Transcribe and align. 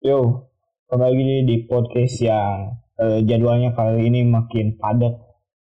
Yo, 0.00 0.48
kembali 0.88 1.12
lagi 1.12 1.36
di 1.44 1.56
podcast 1.68 2.24
yang 2.24 2.72
eh, 2.96 3.20
jadwalnya 3.20 3.76
kali 3.76 4.08
ini 4.08 4.24
makin 4.24 4.80
padat. 4.80 5.12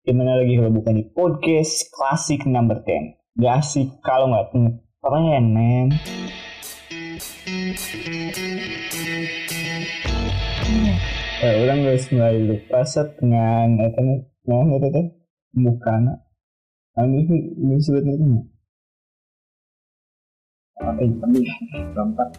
Gimana 0.03 0.43
lagi 0.43 0.59
kalau 0.59 0.75
bukan 0.75 0.99
di 0.99 1.07
podcast 1.07 1.87
klasik 1.95 2.43
number 2.43 2.83
10. 2.83 3.15
Gak 3.39 3.63
asik 3.63 3.95
kalau 4.03 4.35
nggak 4.35 4.51
keren, 4.99 5.55
men. 5.55 5.87
Eh, 11.39 11.53
orang 11.63 11.87
guys 11.87 12.11
mulai 12.11 12.35
lupa 12.35 12.83
set 12.83 13.15
dengan 13.15 13.87
apa 13.87 13.99
nih? 14.03 14.19
Nah, 14.51 14.67
apa 14.67 14.87
tuh? 14.91 15.07
Mukana. 15.55 16.27
Anu 16.99 17.23
ini 17.23 17.55
ini 17.55 17.79
sebetulnya. 17.79 18.43
Apa 20.83 20.99
yang 20.99 21.23
penting? 21.23 21.47
Lompat. 21.95 22.35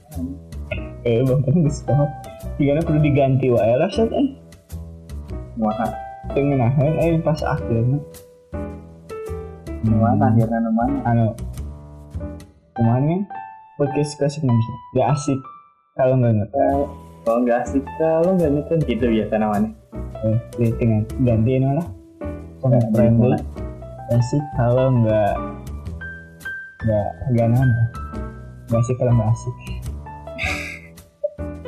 Eh, 1.07 1.23
bang 1.23 1.41
kan 1.47 1.55
di 1.63 1.71
stop. 1.71 2.09
Jika 2.59 2.83
perlu 2.83 2.99
diganti 2.99 3.47
wae 3.55 3.75
lah 3.79 3.87
set 3.95 4.11
eh. 4.11 4.29
Muatan. 5.55 5.91
Tengenahan 6.35 6.93
eh 6.99 7.23
pas 7.23 7.39
akhirnya. 7.47 8.03
Muatan 9.87 10.35
akhirnya 10.35 10.71
mana? 10.75 10.99
anu. 11.07 11.29
Ke 12.75 12.81
mana 12.83 13.23
podcast 13.79 14.19
klasik 14.19 14.43
namanya 14.43 14.75
gak 14.99 15.09
asik. 15.15 15.41
Kalau 15.95 16.19
nggak 16.21 16.35
ngetel 16.43 16.79
Kalau 17.25 17.39
nggak 17.43 17.59
asik, 17.65 17.85
kalau 17.97 18.31
nggak 18.37 18.51
ngetem 18.53 18.79
gitu 18.85 19.07
biasa 19.09 19.35
namanya. 19.39 19.71
eh 20.59 20.71
tengah 20.77 21.01
gantiin 21.23 21.65
lah. 21.79 21.87
Sama 22.59 22.83
Eh, 22.83 22.89
friendly 22.91 23.39
asik 24.11 24.43
kalau 24.55 24.87
nggak 25.03 25.35
nggak 26.87 27.09
gak 27.35 27.49
nama 27.51 27.83
gak 28.71 28.79
asik 28.79 28.97
kalau 29.03 29.13
nggak 29.19 29.31
asik 29.35 29.55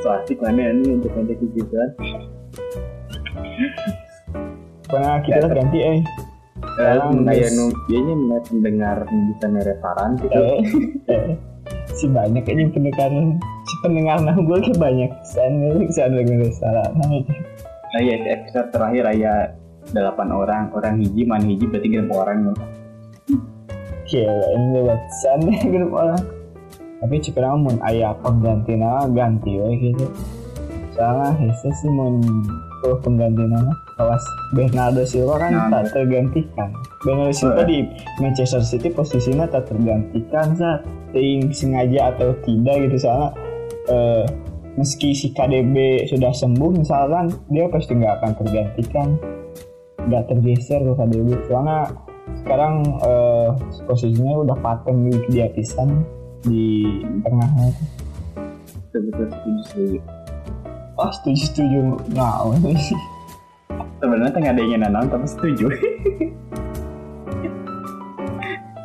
So 0.08 0.16
asik 0.16 0.40
mana 0.40 0.60
ya 0.64 0.72
nih 0.72 0.96
untuk 0.96 1.12
untuk 1.20 1.36
gituan. 1.52 1.92
pernah 4.88 5.20
kita 5.20 5.44
lah 5.44 5.52
ganti 5.52 5.78
eh 5.84 6.00
Sekarang, 6.64 7.28
kayak 7.28 7.50
nu, 7.52 7.68
dianya 7.92 8.14
melihat 8.16 8.44
mendengar 8.48 8.96
bisa 9.04 9.46
nereparan 9.52 10.10
gitu. 10.16 10.32
eh, 10.32 10.64
eh, 11.12 11.36
si 11.92 12.08
banyak 12.08 12.40
kayaknya 12.40 12.72
pendengar 12.72 13.10
si 13.68 13.74
pendengar 13.84 14.16
nah 14.24 14.32
gue 14.32 14.56
kayak 14.64 14.80
banyak 14.80 15.12
sana 15.28 15.76
sana 15.92 16.24
lagi 16.24 16.32
salah 16.56 16.88
nah 16.96 17.12
itu 17.12 17.36
Nah 17.88 18.00
ya 18.00 18.16
episode 18.32 18.68
terakhir 18.72 19.04
aya 19.12 19.32
delapan 19.92 20.28
orang, 20.32 20.64
orang 20.72 21.00
hiji, 21.04 21.24
mana 21.24 21.44
hiji 21.44 21.64
berarti 21.68 21.88
genep 21.88 22.12
orang. 22.12 22.52
Gila, 24.08 24.46
ini 24.56 24.66
lewat 24.76 25.00
sana 25.24 25.52
grup 25.72 25.92
orang. 25.96 26.37
Tapi 26.98 27.14
cipta 27.22 27.54
mun 27.54 27.78
ayah 27.86 28.14
pengganti 28.18 28.74
nama 28.74 29.06
ganti 29.06 29.54
we 29.54 29.90
gitu. 29.90 30.06
Soalnya 30.98 31.30
Hese 31.38 31.70
sih 31.78 31.90
mun 31.90 32.18
tuh 32.82 32.98
pengganti 33.02 33.42
nama 33.46 33.70
kawas 33.94 34.22
Bernardo 34.54 35.02
Silva 35.02 35.38
kan 35.38 35.50
Nah, 35.50 35.66
tak 35.70 35.94
tergantikan. 35.94 36.70
Bernardo 37.06 37.34
Silva 37.34 37.62
Eh. 37.62 37.66
di 37.66 37.78
Manchester 38.18 38.62
City 38.62 38.90
posisinya 38.90 39.46
tak 39.46 39.70
tergantikan 39.70 40.54
saat 40.58 40.82
ting 41.14 41.50
sengaja 41.54 42.14
atau 42.14 42.34
tidak 42.42 42.86
gitu 42.86 43.06
soalnya 43.06 43.30
eh, 43.88 44.24
meski 44.76 45.10
si 45.10 45.34
KDB 45.34 46.06
sudah 46.06 46.30
sembuh 46.30 46.70
misalkan 46.76 47.32
dia 47.50 47.66
pasti 47.66 47.96
nggak 47.98 48.14
akan 48.22 48.32
tergantikan 48.42 49.08
nggak 50.06 50.24
tergeser 50.30 50.82
ke 50.82 50.92
KDB 50.94 51.28
soalnya 51.50 51.90
sekarang 52.44 52.74
eh, 53.02 53.48
posisinya 53.88 54.34
udah 54.44 54.56
paten 54.60 55.08
di 55.08 55.16
diatisan 55.32 56.04
di 56.46 57.00
tengahnya 57.22 57.64
itu. 57.72 57.84
Betul 58.88 59.26
setuju 59.30 59.60
setuju. 59.66 59.98
oh 60.98 61.10
setuju 61.14 61.40
setuju 61.46 61.80
nah 62.14 62.42
Sebenarnya 63.98 64.30
tengah 64.30 64.50
ada 64.54 64.62
yang 64.62 64.82
nanam 64.82 65.06
tapi 65.10 65.26
setuju. 65.26 65.66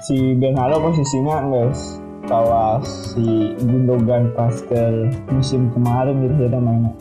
si 0.03 0.35
Bernardo 0.35 0.83
posisinya 0.83 1.47
guys 1.47 2.03
kawas 2.27 3.15
si 3.15 3.55
Gundogan 3.63 4.35
pas 4.35 4.51
ke 4.67 5.07
musim 5.31 5.71
kemarin 5.71 6.27
gitu 6.27 6.51
dia 6.51 6.59
mainnya 6.59 6.91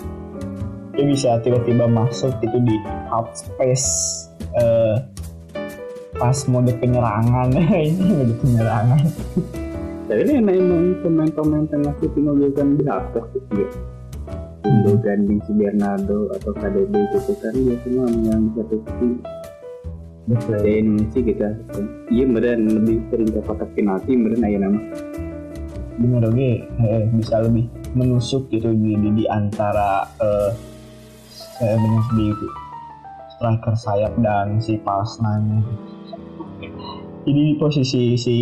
dia 0.95 1.05
bisa 1.11 1.43
tiba-tiba 1.43 1.91
masuk 1.91 2.31
itu 2.47 2.59
di 2.63 2.77
half 3.11 3.27
space 3.35 3.89
eh, 4.55 5.03
pas 6.15 6.39
mode 6.47 6.71
penyerangan 6.79 7.51
ini 7.91 8.07
mode 8.07 8.35
penyerangan 8.39 9.03
Tapi 10.11 10.21
ini 10.27 10.35
emang 10.59 10.99
pemain-pemain 11.01 11.67
tengah 11.71 11.95
itu 12.03 12.19
menunjukkan 12.19 12.69
berapa 12.83 13.21
gitu 13.33 13.53
ya. 13.55 13.69
Untuk 14.63 15.03
ganding 15.03 15.39
si 15.47 15.53
Bernardo 15.55 16.31
atau 16.39 16.53
KDB 16.55 16.93
gitu 17.15 17.33
kan 17.43 17.55
biasanya 17.55 18.05
yang 18.27 18.43
satu 18.55 18.77
tim 18.99 19.11
betul. 20.27 20.59
Di 20.63 20.71
Indonesia 20.79 21.21
gitu. 21.23 21.47
Iya 22.11 22.25
beneran 22.31 22.61
lebih 22.71 22.99
sering 23.11 23.31
ke 23.31 23.41
kotak 23.47 23.71
penalti 23.75 24.13
beneran 24.15 24.47
aja 24.47 24.59
nama 24.63 24.81
bener 25.93 26.25
oke. 26.25 26.53
Eh, 26.67 27.03
bisa 27.15 27.43
lebih 27.45 27.69
menusuk 27.93 28.49
gitu 28.49 28.73
di 28.73 28.97
di, 28.97 29.09
di 29.23 29.25
antara 29.29 30.09
eh, 30.19 30.51
saya 31.31 31.79
benar 31.79 32.05
di 32.17 32.27
striker 33.37 33.75
sayap 33.77 34.13
dan 34.19 34.59
si 34.59 34.79
Palsnan 34.83 35.63
jadi 37.23 37.41
di 37.55 37.55
posisi 37.59 38.19
si 38.19 38.37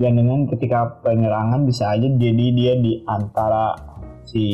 gandengan 0.00 0.48
ketika 0.48 0.96
penyerangan 1.04 1.68
bisa 1.68 1.92
aja 1.92 2.08
jadi 2.08 2.46
dia 2.56 2.72
di 2.80 3.04
antara 3.04 3.76
si 4.24 4.44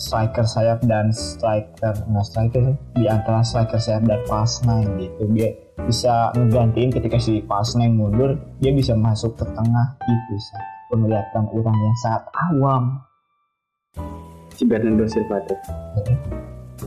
striker 0.00 0.48
sayap 0.48 0.80
dan 0.88 1.12
striker 1.12 1.92
nggak 2.08 2.24
striker 2.24 2.72
di 2.96 3.04
antara 3.04 3.44
striker 3.44 3.76
sayap 3.76 4.08
dan 4.08 4.24
Palsnan 4.24 4.96
gitu. 4.96 5.28
Dia 5.36 5.52
bisa 5.84 6.32
ngegantiin 6.32 6.90
ketika 6.96 7.20
si 7.20 7.44
Palsnan 7.44 8.00
mundur 8.00 8.40
dia 8.64 8.72
bisa 8.72 8.96
masuk 8.96 9.36
ke 9.36 9.44
tengah 9.44 9.86
gitu 10.00 10.34
sih 10.40 10.64
penglihatan 10.88 11.44
orang 11.52 11.76
yang 11.76 11.96
sangat 12.00 12.24
awam. 12.50 12.84
Si 14.56 14.64
Bernardo 14.64 15.04
Silva 15.06 15.38
tuh. 15.44 15.60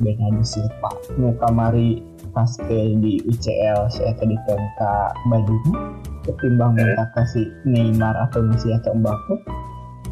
Bernardo 0.02 0.42
Silva. 0.42 0.90
Mau 1.22 1.34
kamari 1.38 2.02
pas 2.34 2.50
ke 2.66 2.98
di 2.98 3.22
UCL 3.30 3.88
saya 3.94 4.12
tadi 4.18 4.34
tengka 4.50 4.94
bajunya 5.30 5.78
ketimbang 6.26 6.74
minta 6.74 7.06
kasih 7.14 7.46
Neymar 7.64 8.18
atau 8.30 8.42
Messi 8.42 8.74
atau 8.74 8.98
Mbappe. 8.98 9.36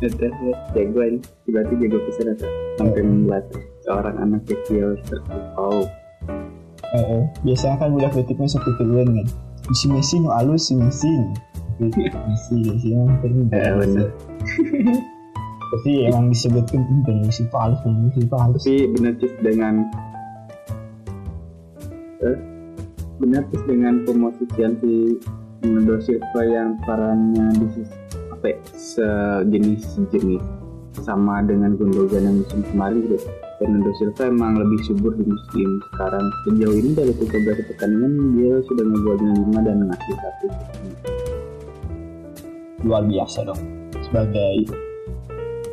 Jago 0.02 1.02
ini 1.06 1.22
berarti 1.46 1.74
jago 1.78 1.98
pisan 2.10 2.34
atau 2.34 2.50
sampai 2.82 3.02
membuat 3.06 3.46
seorang 3.86 4.18
anak 4.18 4.42
kecil 4.50 4.98
terpukau 5.06 5.86
eh, 6.90 6.98
eh, 6.98 7.22
biasanya 7.46 7.78
kan 7.78 7.94
udah 7.94 8.10
kritiknya 8.10 8.50
seperti 8.50 8.82
itu 8.82 8.94
kan 8.98 9.10
si 9.78 9.86
Messi 9.94 10.16
nu 10.18 10.34
alus 10.34 10.70
si 10.70 10.74
Messi 10.74 11.12
Messi 11.78 12.02
Messi 12.66 12.88
yang 12.90 13.14
ya 13.54 13.78
bener. 13.78 14.10
Tapi 15.72 15.92
emang 16.04 16.28
disebutkan 16.34 16.84
Silva 17.32 17.72
alus 17.72 17.80
Bernardo 17.86 18.10
Silva 18.18 18.38
alus. 18.44 18.62
Tapi 18.66 18.90
benar 18.92 19.14
dengan 19.40 19.74
benar 23.22 23.46
Cis 23.54 23.62
dengan 23.70 24.02
pemosisian 24.06 24.78
si 24.82 25.22
Bernardo 25.62 26.02
Silva 26.02 26.42
yang 26.42 26.78
perannya 26.82 27.46
di 27.62 27.86
apa 28.34 28.46
ya, 28.50 28.58
sejenis 28.74 30.10
jenis 30.10 30.42
sama 31.06 31.46
dengan 31.46 31.78
Gundogan 31.78 32.26
yang 32.26 32.38
musim 32.42 32.66
kemarin 32.74 33.06
gitu 33.06 33.30
Bernardo 33.62 33.94
Silva 34.02 34.26
emang 34.26 34.58
lebih 34.58 34.82
subur 34.90 35.14
di 35.14 35.22
musim 35.22 35.70
sekarang. 35.94 36.26
Sejauh 36.50 36.74
ini 36.82 36.98
dari 36.98 37.14
13 37.14 37.70
pertandingan 37.70 38.14
dia 38.34 38.58
sudah 38.66 38.86
ngegolin 38.90 39.54
5 39.54 39.68
dan 39.70 39.78
ngasih 39.86 40.16
satu. 40.18 40.48
Luar 42.82 43.06
biasa 43.06 43.46
dong. 43.46 43.62
Sebagai 44.02 44.56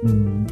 hmm, 0.04 0.44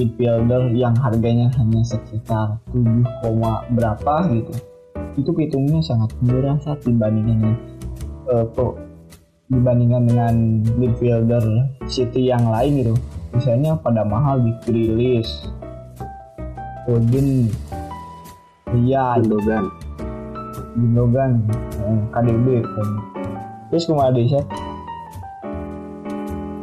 midfielder 0.00 0.72
yang 0.72 0.96
harganya 0.96 1.52
hanya 1.60 1.84
sekitar 1.84 2.56
7, 2.72 3.04
koma 3.20 3.68
berapa 3.76 4.32
gitu 4.32 4.73
itu 5.14 5.30
hitungnya 5.34 5.80
sangat 5.84 6.10
murah 6.22 6.58
saat 6.62 6.82
dibandingkan 6.82 7.38
dengan 7.38 7.54
eh, 8.30 8.46
pro- 8.50 8.78
dibandingkan 9.52 10.02
dengan 10.08 10.34
midfielder 10.80 11.44
City 11.86 12.32
yang 12.32 12.48
lain 12.48 12.82
gitu. 12.82 12.94
Misalnya 13.34 13.76
pada 13.78 14.02
mahal 14.06 14.42
di 14.42 14.52
Grealish 14.64 15.50
Odin. 16.90 17.50
Riyad 18.74 19.22
Gundogan. 19.30 19.64
Gundogan 20.74 21.30
eh, 21.78 22.00
KDB 22.10 22.46
kan. 22.66 22.88
terus 23.72 23.90
ke 23.90 23.94
mana 23.96 24.14
desa 24.14 24.38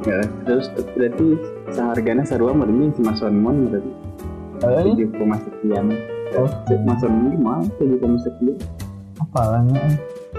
ya 0.02 0.24
terus 0.48 0.72
berarti 0.98 1.38
seharganya 1.70 2.26
sarua 2.26 2.56
mending 2.58 2.90
si 2.96 3.02
Mason 3.06 3.36
Mon 3.38 3.70
berarti. 3.70 3.92
Tujuh 4.62 5.10
koma 5.18 5.38
sekian 5.42 5.90
Oh. 6.32 6.48
Mason 6.88 7.12
Mon 7.12 7.28
gimana 7.36 7.64
tujuh 7.76 7.98
koma 8.00 8.18
sekian 8.24 8.56
apalanya 9.20 9.84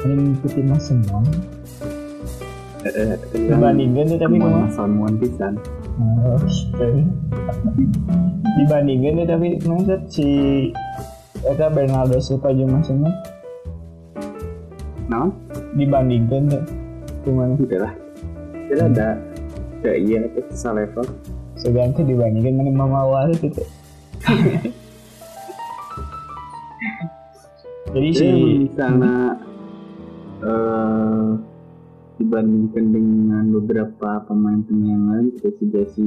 ini 0.03 0.33
ngikutin 0.33 0.65
mas 0.73 0.89
semua 0.89 1.21
eh, 2.89 3.15
eh, 3.15 3.15
dibandingkan 3.37 4.17
tuh 4.17 4.19
tapi 4.19 4.37
Mason 4.41 4.91
Mon 4.97 5.15
pisan. 5.21 5.55
Oh, 6.25 6.41
dibandingin 8.57 9.21
ya 9.21 9.25
tapi 9.37 9.61
maksud 9.61 10.01
si 10.09 10.29
Eta 11.45 11.69
Bernardo 11.69 12.17
Silva 12.19 12.55
jeung 12.57 12.73
maksudnya 12.73 13.13
nah 15.13 15.29
dibandingkan 15.77 16.49
tuh 16.49 16.65
gimana? 17.23 17.53
Gitu 17.61 17.77
lah. 17.77 17.93
Kira 18.67 18.85
ada 18.89 19.09
kayak 19.85 19.99
iya 20.01 20.19
itu 20.25 20.41
level 20.73 21.07
segan 21.61 21.93
tuh 21.93 22.05
dibandingkan 22.07 22.57
mana 22.57 22.73
mama 22.73 23.01
waris 23.05 23.39
gitu 23.45 23.63
jadi 27.93 28.09
si 28.11 28.25
Jadi 28.25 28.43
misalnya 28.65 29.17
eh 30.43 31.31
dibandingkan 32.17 32.85
dengan 32.93 33.45
beberapa 33.51 34.23
pemain-pemain 34.25 35.01
lain 35.11 35.27
seperti 35.35 35.59
juga 35.67 35.83
si 35.91 36.05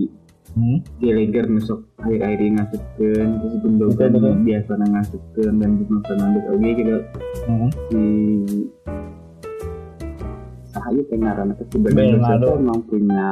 hmm? 0.53 0.77
Gallagher 1.01 1.45
nusuk 1.49 1.79
akhir-akhir 1.99 2.39
ini 2.39 2.51
ngasupkan 2.55 3.27
terus 3.35 3.55
Gundogan 3.59 4.09
Betul, 4.13 4.21
betul. 4.23 4.35
biasa 4.45 4.71
ngasupkan 4.79 5.53
dan 5.59 5.69
Bruno 5.75 5.99
Fernandes 6.05 6.45
oke 6.47 6.69
gitu 6.71 6.95
Hmm. 7.45 7.69
si 7.91 8.01
Sahaya 10.65 11.01
pengaran. 11.07 11.55
Bernardo 11.71 12.19
Silva 12.19 12.59
memang 12.59 12.79
punya 12.83 13.27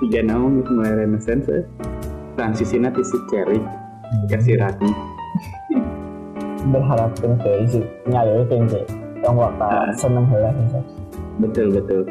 tiga 0.02 0.22
naon 0.24 0.64
gitu 0.64 0.72
mulai 0.74 1.06
renaissance 1.06 1.46
eh. 1.52 1.66
transisinya 2.40 2.90
ti 2.90 3.04
si 3.06 3.18
Cherry 3.30 3.60
kasih 4.32 4.58
Rati 4.58 5.11
berharap 6.70 7.12
kayak 7.18 7.66
sih 7.70 7.84
nyari 8.06 8.46
kan 8.46 8.62
kayak 8.70 8.88
yang 9.22 9.38
waktu 9.38 9.64
Ah. 9.66 9.90
seneng 9.98 10.26
lah 10.30 10.54
sih 10.70 10.84
betul 11.42 11.68
betul. 11.74 12.02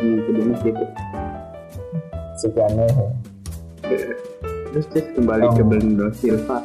Yang 0.00 0.20
kedua 0.28 0.54
gitu 0.64 0.84
sekian 2.36 2.70
deh 2.76 2.92
terus 4.76 4.86
terus 4.92 5.06
kembali 5.16 5.44
ke. 5.56 5.62
Bernardo 5.64 6.06
Silva 6.12 6.58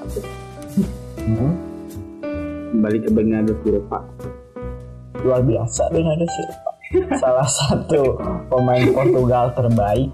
hmm. 1.23 1.53
kembali 2.75 2.97
ke 2.99 3.09
Bernardo 3.15 3.53
Silva 3.63 3.99
luar 5.23 5.41
biasa 5.47 5.87
ada 5.93 6.25
sih 6.27 6.47
salah 7.15 7.47
satu 7.47 8.19
pemain 8.51 8.83
Portugal 8.91 9.47
terbaik. 9.55 10.11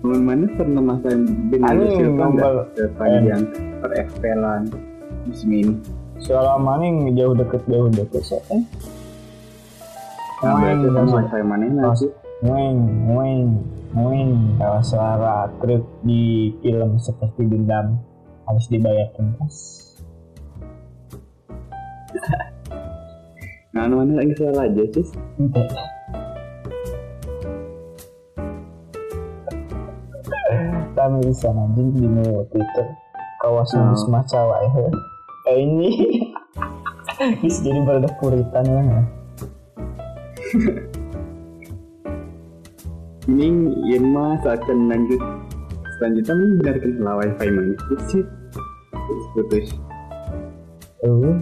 Teman 0.00 0.24
mana 0.24 0.46
pernah 0.56 0.80
masa 0.80 1.12
Bernardo 1.52 1.84
Silva 1.92 2.24
sepanjang 2.72 3.67
per 3.78 3.90
FPL-an 3.94 4.62
musim 5.26 5.50
ini 5.54 5.74
ini 6.82 7.14
jauh 7.14 7.34
deket 7.34 7.62
jauh 7.70 7.88
deket 7.90 8.22
so 8.26 8.38
eh 8.50 8.62
Nah, 10.38 10.54
berarti 10.54 10.86
Weng, 10.86 11.10
sama 11.10 11.26
saya 11.34 11.42
mana 11.42 11.66
nanti 11.66 12.06
weng, 12.46 12.78
weng, 13.10 13.58
weng. 13.90 14.30
Kalau 14.54 14.78
suara 14.86 15.50
truk 15.58 15.82
di 16.06 16.54
film 16.62 16.94
seperti 17.02 17.42
dendam 17.42 17.98
harus 18.46 18.70
dibayar 18.70 19.10
tuntas. 19.18 19.54
Nah, 23.68 23.84
mana 23.86 24.10
lagi 24.10 24.34
salah 24.34 24.66
aja 24.66 24.82
sih 24.90 25.06
Ente. 25.38 25.62
Kami 30.98 31.18
bisa 31.22 31.52
nanti 31.54 31.82
di 31.94 32.06
Twitter 32.50 33.07
kawasan. 33.42 33.94
Wisma 33.94 34.20
Cawai. 34.26 34.66
Eh 35.48 35.56
ini. 35.62 35.90
Bisa 37.42 37.62
jadi 37.66 37.80
berada 37.82 38.10
puritan 38.22 38.64
ya. 38.66 38.82
ini 43.28 43.48
ya 43.90 43.98
mah 44.00 44.38
saat 44.40 44.62
akan 44.64 44.88
lanjut. 44.88 45.20
Selanjutnya 45.98 46.34
ini 46.38 46.54
benarkan 46.62 46.92
lah 47.02 47.14
wifi 47.18 47.48
mana 47.50 47.74
sih? 48.06 48.22
Putus 49.34 49.74
Oh, 51.02 51.34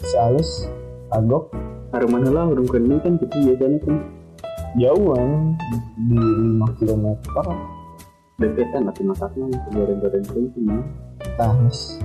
salus 0.00 0.68
agok. 1.12 1.52
Haruman 1.90 2.22
lah 2.30 2.46
urung 2.46 2.70
kena 2.70 3.02
kan 3.02 3.18
gitu 3.18 3.34
biasanya 3.50 3.82
kan 3.82 3.96
jauhan 4.78 5.58
di 6.06 6.14
5 6.14 6.78
km 6.78 7.06
deketan 8.40 8.88
atau 8.88 9.02
masaknya 9.04 9.58
goreng-goreng 9.74 10.24
pun 10.30 10.44
cuma 10.54 10.78
Nah, 11.40 11.56
mis. 11.56 11.96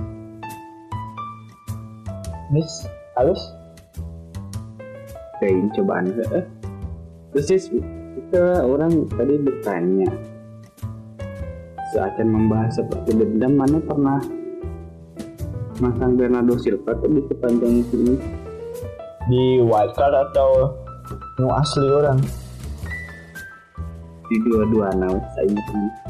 Mis, 2.48 2.72
halus? 3.20 3.52
kayak 5.36 5.68
cobaan 5.76 6.08
eh 6.32 6.44
terus 7.32 7.46
sih 7.52 7.80
kita 8.16 8.64
orang 8.64 9.04
tadi 9.12 9.36
bertanya 9.36 10.08
saat 11.92 12.16
membahas 12.20 12.80
seperti 12.80 13.12
dendam 13.12 13.52
mana 13.56 13.78
pernah 13.84 14.20
masang 15.76 16.16
Bernardo 16.16 16.56
Silva 16.56 16.96
tuh 16.96 17.12
di 17.12 17.20
sepanjang 17.28 17.72
musim 17.84 18.00
ini 18.00 18.16
Di 19.26 19.58
wildcard 19.58 20.14
atau 20.30 20.72
nu 21.36 21.50
asli 21.50 21.84
orang? 21.90 22.20
di 24.26 24.42
dua-dua 24.42 24.90
nah 24.98 25.14
saya. 25.38 26.05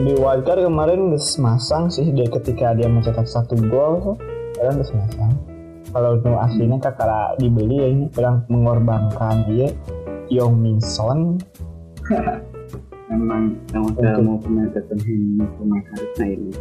Di 0.00 0.16
wildcard 0.16 0.64
kemarin 0.64 1.12
geus 1.12 1.36
masang 1.36 1.92
sih 1.92 2.08
dari 2.08 2.24
ketika 2.32 2.72
dia 2.72 2.88
mencetak 2.88 3.28
satu 3.28 3.52
gol 3.68 4.00
tuh, 4.00 4.16
orang 4.56 4.80
geus 4.80 4.96
masang. 4.96 5.36
Kalau 5.92 6.16
nu 6.24 6.40
aslinya 6.40 6.80
kakak 6.80 7.36
dibeli 7.36 7.76
ya 7.76 7.88
ini 7.92 8.04
orang 8.16 8.40
mengorbankan 8.48 9.44
dia. 9.44 9.68
Yong 10.32 10.56
Min 10.56 10.80
Son. 10.80 11.36
Memang 13.10 13.58
sama 13.68 13.90
saya 13.98 14.22
mau 14.22 14.38
mau 14.38 14.38
pemain 14.40 14.70
harus 14.70 16.54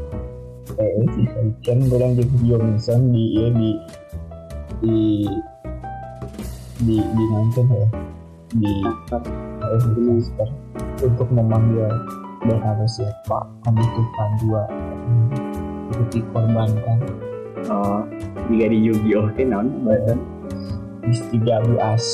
nah 0.70 0.86
ini 0.86 1.24
eh 1.26 1.50
kan 1.66 1.82
orang 1.90 2.20
jadi 2.20 2.36
Yong 2.44 2.64
Min 2.66 2.80
Son 2.82 3.02
di 3.14 3.24
ya, 3.40 3.48
di 3.56 3.72
di 4.84 5.00
di 6.84 6.96
di 7.00 7.24
nonton 7.32 7.66
ya. 7.72 7.88
Di 8.50 8.72
Asap 8.84 9.24
harus 9.64 9.84
ditransfer 9.94 10.50
untuk 11.06 11.30
memanggil 11.32 11.88
Bernardo 12.44 12.88
Silva 12.88 13.40
membutuhkan 13.68 14.30
dua 14.44 14.64
untuk 15.90 16.08
dikorbankan 16.14 16.98
oh 17.68 18.04
jika 18.50 18.66
di 18.72 18.78
Yu-Gi-Oh! 18.90 19.26
Kan 19.36 19.48
naon? 19.52 19.68
Bahasan 19.84 20.20
di 21.06 21.18
tiga 21.34 21.62
as 21.82 22.06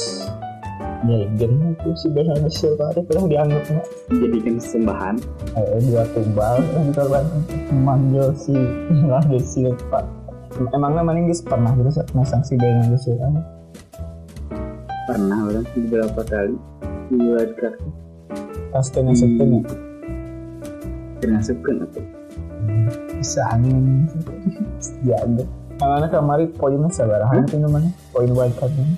ya 1.05 1.21
gen 1.37 1.77
itu 1.77 1.89
si 1.93 2.07
Bernardo 2.09 2.49
Silva 2.49 2.89
itu 2.95 3.01
pernah 3.05 3.29
dianggap 3.29 3.61
nggak 3.69 3.87
dijadikan 4.09 4.55
sembahan. 4.57 5.15
Eh, 5.53 5.79
dua 5.85 6.03
tumbal 6.11 6.55
yang 6.73 6.85
dikorbankan 6.89 7.37
untuk 7.45 7.61
memanggil 7.69 8.27
si 8.33 8.53
Bernardo 8.89 9.39
Silva 9.41 10.01
emangnya 10.55 11.03
mana 11.03 11.19
geus 11.27 11.43
pernah 11.43 11.75
gitu 11.75 11.91
masang 12.15 12.39
si 12.47 12.55
Bernardo 12.55 12.95
Silva 12.95 13.27
pernah 15.05 15.37
orang 15.45 15.67
beberapa 15.75 16.21
kali. 16.25 16.57
Di 17.05 17.21
wildcard 17.21 17.77
pas 18.73 18.89
teu 18.89 19.05
ngasupkeun 19.05 19.84
termasukkan 21.25 21.75
atau 21.89 22.01
bisa 23.17 23.41
angin. 23.49 24.05
Ya 25.01 25.17
ada. 25.17 25.43
Mana 25.81 26.07
kemarin 26.07 26.53
poinnya 26.55 26.87
sabaraha 26.93 27.41
itu 27.41 27.57
namanya? 27.59 27.91
Poin 28.13 28.31
wildcardnya 28.31 28.95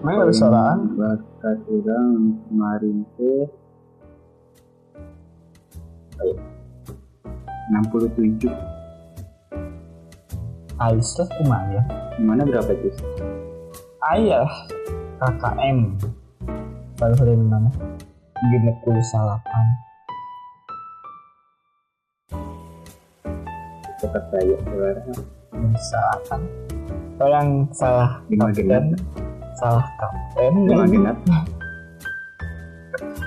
Mana 0.00 0.24
ada 0.24 0.32
sorangan? 0.32 0.78
wildcard 0.96 1.60
orang 1.68 2.08
kemarin 2.48 2.96
teh. 3.20 3.44
ayo, 6.20 6.36
67 7.72 8.48
Ais 10.80 11.08
lah 11.16 11.28
kumaha 11.36 11.64
ya? 11.76 11.82
Gimana 12.16 12.42
berapa 12.48 12.72
jus? 12.80 12.96
Ayah 14.16 14.48
KKM 15.20 16.00
Baru 17.00 17.16
dari 17.16 17.32
mana? 17.32 17.72
Genep 18.52 18.76
puluh 18.84 19.00
salapan. 19.08 19.66
Cepat 23.96 24.24
saya 24.28 24.52
sekarang 24.60 25.16
Salapan. 25.80 26.40
Orang 27.16 27.48
salah 27.72 28.20
kapten? 28.28 29.00
Salah 29.56 29.88
kapten. 29.96 30.52
Lima 30.68 30.84
genap? 30.84 31.16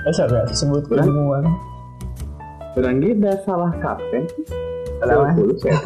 Eh 0.06 0.12
siapa? 0.14 0.46
Sebut 0.54 0.86
keilmuan? 0.86 1.42
Kurang 2.78 3.02
dia 3.02 3.34
salah 3.42 3.74
kapten. 3.82 4.22
Kenapa? 5.02 5.34
20 5.34 5.58
saya 5.58 5.82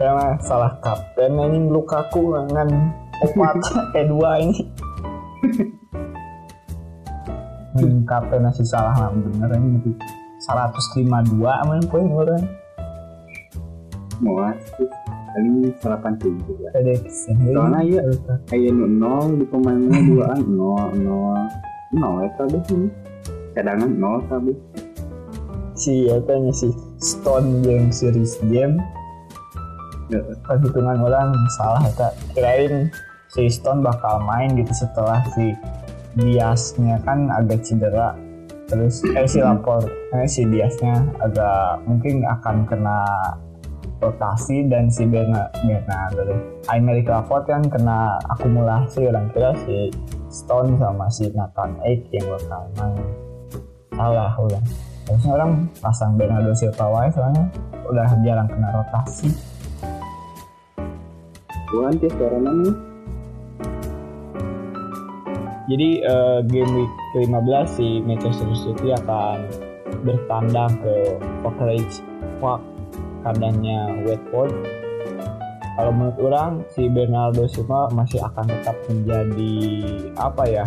Karena 0.00 0.32
salah 0.40 0.72
kapten. 0.80 1.36
Ini 1.36 1.68
Lukaku 1.68 2.40
dengan 2.40 2.96
Opat 3.20 3.60
Eh 4.00 4.08
dua 4.08 4.40
ini 4.40 4.64
Hmm, 7.70 8.02
masih 8.42 8.66
salah 8.66 8.94
lah 8.98 9.10
bener 9.14 9.50
ini 9.54 9.78
nanti 9.78 9.90
152 10.42 11.38
aman 11.46 11.78
poin 11.86 12.08
orang 12.10 12.42
asik 14.50 14.90
kali 15.30 15.70
87 15.78 16.60
ya 16.60 16.68
prediksi 16.74 17.30
Soalnya 17.54 17.80
iya. 17.86 18.02
kayak 18.50 18.72
nu 18.74 18.86
nol 18.90 19.38
di 19.38 19.44
pemainnya 19.46 20.00
dua 20.02 20.24
an 20.34 20.40
nol 20.50 20.90
nol 20.98 21.40
nol 21.94 22.14
ya 22.26 22.28
tadi 22.34 22.58
sih 22.66 22.90
cadangan 23.54 23.90
nol 23.94 24.18
tapi 24.26 24.52
si 25.78 26.10
apa 26.10 26.32
nya 26.36 26.52
si 26.52 26.74
Stone 26.98 27.62
yang 27.64 27.88
series 27.94 28.36
game 28.50 28.82
Ya. 30.10 30.18
perhitungan 30.42 30.98
orang 31.06 31.30
salah 31.54 31.86
eta 31.86 32.10
kirain 32.34 32.90
si 33.30 33.46
Stone 33.46 33.78
bakal 33.78 34.18
main 34.26 34.58
gitu 34.58 34.74
setelah 34.74 35.22
si 35.38 35.54
Diasnya 36.18 36.98
kan 37.06 37.30
agak 37.30 37.62
cedera. 37.62 38.14
Terus 38.70 39.02
eh 39.18 39.26
si 39.26 39.42
lapor 39.42 39.82
eh, 40.14 40.26
si 40.30 40.46
Diasnya 40.46 41.02
agak 41.18 41.82
mungkin 41.86 42.22
akan 42.22 42.66
kena 42.70 43.02
rotasi 44.00 44.64
dan 44.66 44.88
si 44.88 45.04
Bernard 45.04 45.52
Bernardo 45.60 46.32
Aymeric 46.72 47.04
Laporte 47.04 47.52
kan 47.52 47.62
kena 47.68 48.16
akumulasi 48.32 49.12
orang 49.12 49.28
kira 49.36 49.52
si 49.68 49.92
Stone 50.32 50.80
sama 50.80 51.06
si 51.12 51.28
Nathan 51.34 51.76
Ake 51.84 52.08
yang 52.16 52.26
bakal 52.32 52.62
main. 52.80 53.04
Salah 53.92 54.32
udah. 54.40 54.62
Harusnya 55.10 55.32
orang 55.34 55.52
pasang 55.82 56.14
Bernardo 56.14 56.54
Silva 56.54 56.86
wae 56.86 57.10
soalnya 57.10 57.44
udah 57.90 58.08
jarang 58.22 58.48
kena 58.48 58.68
rotasi. 58.70 59.28
Bukan 61.70 61.94
sih 62.02 62.10
karena 62.14 62.50
nih 62.50 62.89
jadi 65.70 65.88
eh, 66.02 66.38
game 66.50 66.70
week 66.74 66.92
ke-15 67.14 67.66
si 67.70 67.88
Manchester 68.02 68.50
City 68.58 68.90
akan 68.98 69.46
bertandang 70.02 70.74
ke 70.82 70.94
Oakridge 71.46 72.02
Park 72.42 72.60
kandangnya 73.22 73.94
Watford 74.02 74.50
kalau 75.78 75.96
menurut 75.96 76.18
orang 76.20 76.50
si 76.74 76.90
Bernardo 76.90 77.46
Silva 77.48 77.88
masih 77.94 78.20
akan 78.20 78.52
tetap 78.52 78.76
menjadi 78.90 79.56
apa 80.18 80.44
ya 80.44 80.66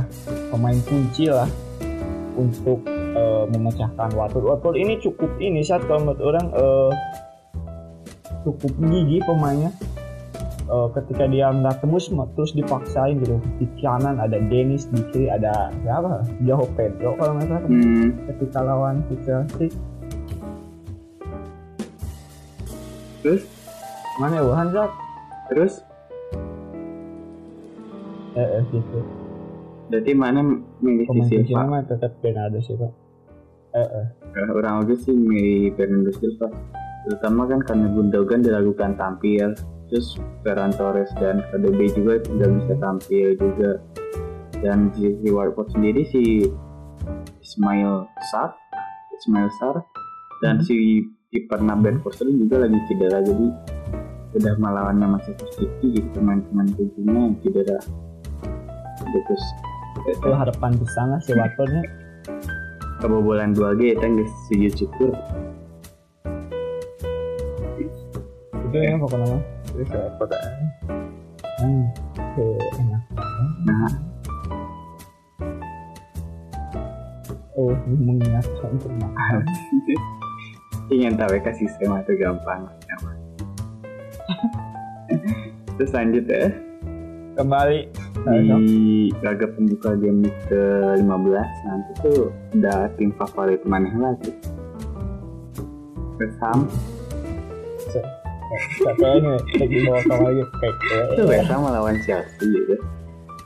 pemain 0.49 0.79
kunci 0.89 1.29
lah 1.29 1.49
untuk 2.33 2.81
eh, 2.89 3.45
memecahkan 3.45 4.09
Watford. 4.17 4.41
Watford 4.41 4.77
ini 4.81 4.97
cukup 4.97 5.29
ini 5.37 5.61
saat 5.61 5.85
kalau 5.85 6.01
menurut 6.07 6.21
orang 6.23 6.47
eh, 6.49 6.91
cukup 8.41 8.71
gigi 8.89 9.21
pemainnya 9.21 9.69
Eh, 10.73 10.87
ketika 10.97 11.29
dia 11.29 11.53
nggak 11.53 11.85
tembus 11.85 12.09
terus 12.09 12.57
dipaksain 12.57 13.21
gitu. 13.21 13.37
Di 13.61 13.69
kanan 13.77 14.17
ada 14.17 14.41
Dennis 14.49 14.89
di 14.89 15.05
kiri 15.13 15.29
ada 15.29 15.69
siapa? 15.85 16.25
Joao 16.41 16.65
Pedro 16.73 17.13
kalau 17.21 17.37
nggak 17.37 17.45
salah. 17.45 17.69
Hmm, 17.69 18.07
ketika 18.33 18.59
lawan 18.65 19.05
Chelsea. 19.21 19.69
Terus? 23.21 23.45
Mana 24.17 24.41
ya 24.41 24.43
Wuhan 24.49 24.73
Zak? 24.73 24.91
terus? 25.51 25.85
Eh, 28.33 28.41
eh 28.41 28.63
gitu 28.73 28.99
berarti 29.93 30.11
mana 30.17 30.41
milih 30.81 31.05
pemain 31.05 31.29
si 31.29 31.45
Silva 31.45 31.69
mah 31.69 31.85
tetap 31.85 32.17
Bernardo 32.17 32.57
Silva? 32.65 32.89
Eh 33.77 33.85
eh. 33.85 34.07
Orang 34.49 34.81
oke 34.81 34.97
sih 34.97 35.13
milih 35.13 35.77
Fernando 35.77 36.09
Silva. 36.17 36.49
Terutama 37.05 37.45
kan 37.45 37.61
karena 37.61 37.87
Gundogan 37.93 38.41
diragukan 38.41 38.97
tampil 38.97 39.53
terus 39.89 40.17
Ferran 40.41 40.71
Torres 40.75 41.11
dan 41.19 41.43
KDB 41.51 41.79
juga 41.95 42.13
tidak 42.23 42.49
bisa 42.61 42.73
tampil 42.79 43.27
juga. 43.37 43.71
Dan 44.63 44.95
di 44.95 45.11
sisi 45.11 45.27
Watford 45.27 45.75
sendiri 45.75 46.01
si 46.07 46.47
Ismail 47.43 48.07
Sarr 48.31 48.55
Ismail 49.19 49.49
Sarr 49.59 49.83
dan 50.39 50.59
Hmm. 50.59 50.65
si 50.65 51.03
kipernya 51.35 51.75
Ben 51.75 51.99
Foster 51.99 52.29
juga 52.31 52.63
lagi 52.63 52.79
cedera 52.87 53.19
jadi 53.19 53.47
udah 54.33 54.53
melawannya 54.57 55.07
Manchester 55.19 55.49
City 55.59 55.99
gitu 55.99 56.07
pemain-pemain 56.15 56.69
kuncinya 56.73 57.19
yang 57.27 57.35
cedera. 57.43 57.79
Terus 59.03 59.45
itu 60.09 60.29
harapan 60.31 60.71
di 60.79 60.87
sana 60.95 61.19
si 61.19 61.35
Watfordnya? 61.35 61.83
Kebobolan 63.03 63.51
2G 63.51 63.99
itu 63.99 64.05
nggak 64.07 64.29
sujud 64.47 64.73
syukur 64.79 65.11
itu 68.73 68.81
yang 68.81 68.97
pokoknya 68.97 69.37
terus 69.73 69.89
ya 69.89 70.05
eh. 70.05 70.53
hmm 71.65 71.83
oke 72.13 72.45
enak 72.77 73.03
nah 73.65 73.91
oh 77.57 77.73
mengingatkan 77.89 78.69
untuk 78.69 78.93
makan 79.01 79.41
ingin 80.93 81.17
tahu 81.17 81.33
ya 81.33 81.51
sistem 81.57 81.97
itu 81.97 82.13
gampang 82.21 82.69
terus 85.77 85.91
lanjut 85.93 86.25
ya 86.29 86.53
kembali 87.33 87.89
di 88.29 89.09
laga 89.25 89.49
pembuka 89.49 89.97
game 89.97 90.29
ke 90.45 90.61
15 91.01 91.01
nanti 91.65 91.91
tuh 92.05 92.29
udah 92.53 92.93
tim 92.93 93.09
favorit 93.17 93.65
mana 93.65 93.89
lagi 94.13 94.31
West 96.21 96.37
Cek 99.57 99.67
di 99.69 99.77
bawah 99.85 100.03
kamar 100.05 100.29
aja 100.33 100.43
kayak 100.61 100.75
itu 101.13 101.23
Ham 101.49 101.59
melawan 101.65 101.97
Chelsea 102.05 102.45
gitu. 102.49 102.75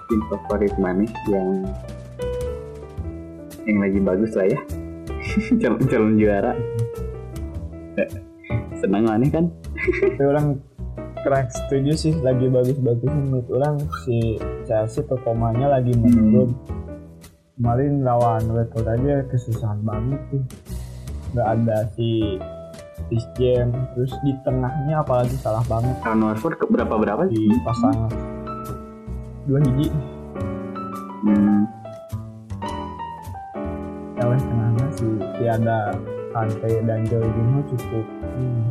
Tim 0.08 0.22
favorit 0.32 0.76
mana 0.80 1.04
yang 1.28 1.68
yang 3.68 3.78
lagi 3.84 4.00
bagus 4.00 4.32
lah 4.40 4.48
ya? 4.48 4.60
Calon 5.62 5.84
calon 5.92 6.14
juara. 6.16 6.56
Senang 8.80 9.12
aneh 9.12 9.28
kan? 9.28 9.52
Tapi 10.16 10.24
orang 10.24 10.62
kurang 11.26 11.50
setuju 11.52 11.92
sih 11.98 12.14
lagi 12.24 12.48
bagus-bagus 12.48 13.12
menurut 13.12 13.48
orang 13.52 13.76
si 14.08 14.40
Chelsea 14.64 15.04
performanya 15.04 15.76
lagi 15.76 15.92
menurun. 15.92 16.56
Kemarin 17.58 18.06
lawan 18.06 18.48
Watford 18.54 18.88
aja 18.88 19.26
kesusahan 19.28 19.82
banget 19.84 20.22
tuh. 20.32 20.44
Nggak 21.36 21.48
ada 21.58 21.78
si 21.98 22.40
Chris 23.08 23.26
James 23.40 23.76
terus 23.96 24.12
di 24.24 24.36
tengahnya 24.44 25.00
apalagi 25.00 25.36
salah 25.40 25.64
banget. 25.66 25.96
Watford 26.04 26.60
ke 26.60 26.66
berapa 26.68 26.96
berapa 27.00 27.24
di 27.32 27.48
sih 27.48 27.62
pasangan. 27.64 28.12
Dua 29.48 29.60
hiji. 29.64 29.88
Hmm, 31.18 31.66
oleh 34.22 34.40
tengahnya 34.44 34.86
si 34.94 35.08
tiada 35.40 35.96
Kante 36.36 36.72
dan 36.86 37.02
Jorginho 37.08 37.64
cukup 37.74 38.06
hmm, 38.06 38.64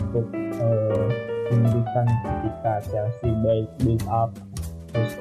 cukup 0.00 0.26
eh, 0.34 1.06
memberikan 1.52 2.06
ketika 2.08 2.72
Chelsea 2.88 3.30
baik 3.44 3.68
build 3.84 4.02
up 4.08 4.32
terus 4.90 5.14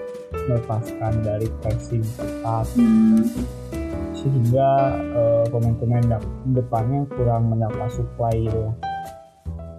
melepaskan 0.47 1.13
dari 1.21 1.47
pressing 1.61 2.03
ketat. 2.17 2.65
Hmm, 2.79 3.21
sehingga 4.21 4.69
uh, 5.17 5.45
pemain-pemain 5.49 6.21
depannya 6.53 7.09
kurang 7.17 7.49
mendapat 7.49 7.89
supply 7.89 8.45
gitu 8.45 8.69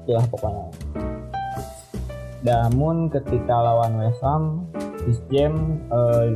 itulah 0.03 0.27
pokoknya. 0.35 0.67
Namun 2.43 3.07
ketika 3.07 3.55
lawan 3.55 4.03
West 4.03 4.19
Ham 4.27 4.67
this 5.07 5.23
game 5.31 5.79
uh, 5.95 6.27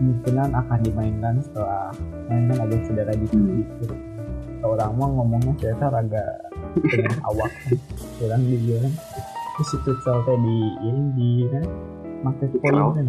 kemungkinan 0.00 0.56
akan 0.56 0.78
dimainkan 0.80 1.34
setelah 1.44 1.92
mainkan 2.32 2.64
agak 2.64 2.80
cedera 2.88 3.12
di 3.12 3.26
sedikit 3.28 3.92
orang 4.64 4.92
mau 4.96 5.08
ngomongnya 5.20 5.52
cerita 5.60 5.92
agak 5.92 6.28
dengan 6.80 7.16
awak 7.28 7.52
kurang 8.16 8.44
dibilang 8.44 8.92
terus 9.60 9.76
itu 9.76 9.92
teh 10.00 10.36
di 10.40 10.58
ini 10.88 11.02
di 11.16 11.30
kan? 11.52 11.64
Market 12.24 12.52
point 12.60 12.96
kan 12.96 13.08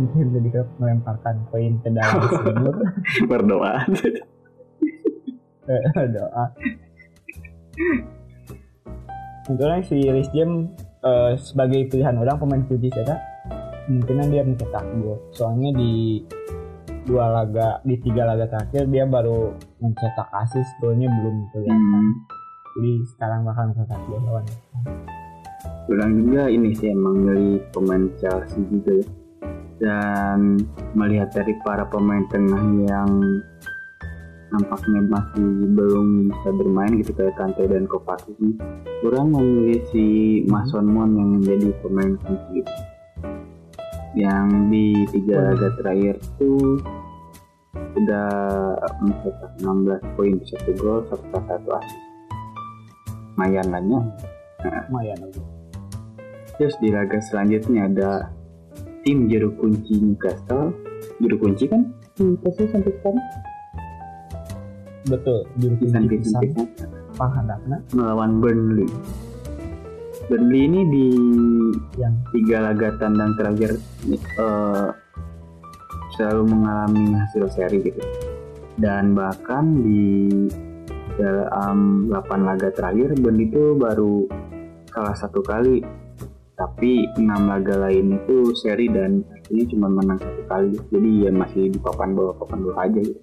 mungkin 0.00 0.34
jadi 0.34 0.66
melemparkan 0.78 1.36
koin 1.50 1.78
ke 1.82 1.88
dalam 1.90 2.22
sumur 2.42 2.76
berdoa 3.30 3.72
doa 6.14 6.44
Sebetulnya 9.44 9.80
si 9.84 10.00
Rhys 10.08 10.30
James 10.32 10.72
uh, 11.04 11.36
sebagai 11.36 11.92
pilihan 11.92 12.16
orang 12.16 12.40
pemain 12.40 12.64
kunci 12.64 12.88
saya 12.88 13.20
kemungkinan 13.84 14.32
dia 14.32 14.40
mencetak 14.40 14.84
gol. 15.04 15.20
Soalnya 15.36 15.76
di 15.76 16.24
dua 17.04 17.28
laga 17.28 17.84
di 17.84 18.00
tiga 18.00 18.24
laga 18.24 18.48
terakhir 18.48 18.88
dia 18.88 19.04
baru 19.04 19.52
mencetak 19.84 20.28
asis 20.48 20.64
golnya 20.80 21.12
belum 21.12 21.36
kelihatan. 21.52 21.76
Hmm. 21.76 22.12
Jadi 22.74 22.92
sekarang 23.12 23.40
bakal 23.44 23.64
mencetak 23.68 24.00
gol 24.08 24.20
lawan. 24.24 24.44
Kurang 25.84 26.12
juga 26.16 26.48
ini 26.48 26.72
sih 26.72 26.88
emang 26.88 27.28
dari 27.28 27.60
pemain 27.68 28.04
Chelsea 28.16 28.64
juga 28.72 28.92
ya. 28.96 29.06
Dan 29.84 30.64
melihat 30.96 31.28
dari 31.36 31.52
para 31.60 31.84
pemain 31.84 32.24
tengah 32.32 32.64
yang 32.88 33.10
nampaknya 34.48 35.00
masih 35.12 35.48
belum 35.76 36.30
bisa 36.32 36.48
bermain 36.56 36.92
gitu 37.02 37.12
kayak 37.12 37.36
Kante 37.36 37.66
dan 37.66 37.84
Kovacic 37.90 38.38
kurang 39.02 39.34
memilih 39.34 39.82
si 39.90 40.40
Mason 40.48 40.88
Mon 40.88 41.10
yang 41.12 41.30
menjadi 41.36 41.68
pemain 41.84 42.16
kunci. 42.24 42.64
Yang 44.16 44.46
di 44.72 44.86
tiga 45.10 45.52
laga 45.52 45.68
terakhir 45.76 46.16
tuh 46.38 46.80
sudah 47.94 48.30
mencetak 49.02 49.52
16 49.62 50.16
poin 50.18 50.34
satu 50.46 50.70
gol 50.78 50.98
serta 51.10 51.38
satu 51.46 51.68
asis 51.78 52.02
lumayan 53.34 53.66
lah 53.70 53.82
ya 54.62 54.70
lumayan 54.86 55.18
terus 56.54 56.74
di 56.78 56.94
laga 56.94 57.18
selanjutnya 57.18 57.90
ada 57.90 58.10
tim 59.04 59.28
juru 59.28 59.52
kunci 59.60 59.94
Newcastle. 60.00 60.72
Juru 61.20 61.36
kunci 61.38 61.64
kan? 61.68 61.92
Newcastle 62.16 62.68
sampai 62.72 62.92
sekarang. 62.98 63.26
Betul 65.04 65.38
juru 65.60 65.74
pisan 65.84 66.08
pisan 66.08 66.42
pahadapna 67.14 67.84
melawan 67.92 68.40
Burnley. 68.40 68.88
Burnley 70.32 70.64
ini 70.64 70.80
di 70.88 71.06
yang 72.00 72.16
tiga 72.32 72.72
laga 72.72 72.96
tandang 72.96 73.36
terakhir 73.36 73.76
uh, 74.40 74.88
selalu 76.16 76.42
mengalami 76.48 77.04
hasil 77.20 77.44
seri 77.52 77.84
gitu. 77.84 78.00
Dan 78.80 79.14
bahkan 79.14 79.84
di 79.84 80.32
dalam 81.14 82.10
8 82.10 82.48
laga 82.48 82.72
terakhir 82.74 83.14
Burnley 83.20 83.52
itu 83.52 83.76
baru 83.76 84.26
kalah 84.90 85.14
satu 85.14 85.44
kali 85.44 85.84
tapi 86.54 87.10
enam 87.18 87.50
laga 87.50 87.90
lain 87.90 88.14
itu 88.14 88.54
seri 88.54 88.86
dan 88.86 89.26
akhirnya 89.26 89.64
cuma 89.74 89.86
menang 89.90 90.18
satu 90.22 90.42
kali. 90.46 90.70
Jadi 90.94 91.10
ya 91.26 91.30
masih 91.34 91.62
di 91.74 91.78
papan 91.82 92.14
bawah 92.14 92.34
papan 92.38 92.58
bawah 92.62 92.78
aja 92.86 93.00
gitu. 93.02 93.22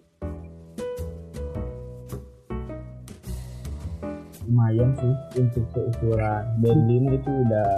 Lumayan 4.51 4.91
sih 4.99 5.13
untuk 5.39 5.63
seukuran 5.71 6.43
Berlin 6.59 7.03
itu 7.15 7.31
udah 7.31 7.71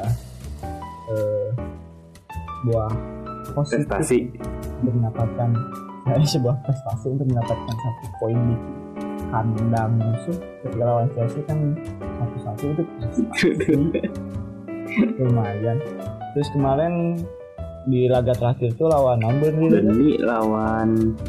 uh, 1.13 1.47
buah 2.65 2.93
positif. 3.53 3.85
Prestasi. 3.85 4.19
Mendapatkan 4.81 5.49
dari 6.09 6.25
sebuah 6.33 6.65
prestasi 6.65 7.13
untuk 7.13 7.29
mendapatkan 7.29 7.75
satu 7.77 8.05
poin 8.17 8.39
di 8.41 8.57
kandang 9.29 10.01
musuh. 10.01 10.37
Ketika 10.65 10.81
lawan 10.81 11.07
Chelsea 11.13 11.45
kan 11.45 11.77
satu-satu 12.01 12.63
itu 12.73 12.81
prestasi 12.97 13.21
lumayan. 15.19 15.77
Terus 16.33 16.49
kemarin 16.53 17.23
di 17.83 18.07
laga 18.07 18.31
terakhir 18.31 18.73
tuh 18.79 18.87
lawan 18.87 19.19
Burnley 19.19 19.67
Burnley 19.67 20.15
lawan 20.23 21.19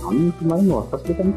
kami 0.00 0.32
kemarin 0.40 0.66
Wolves 0.72 1.04
kan 1.04 1.28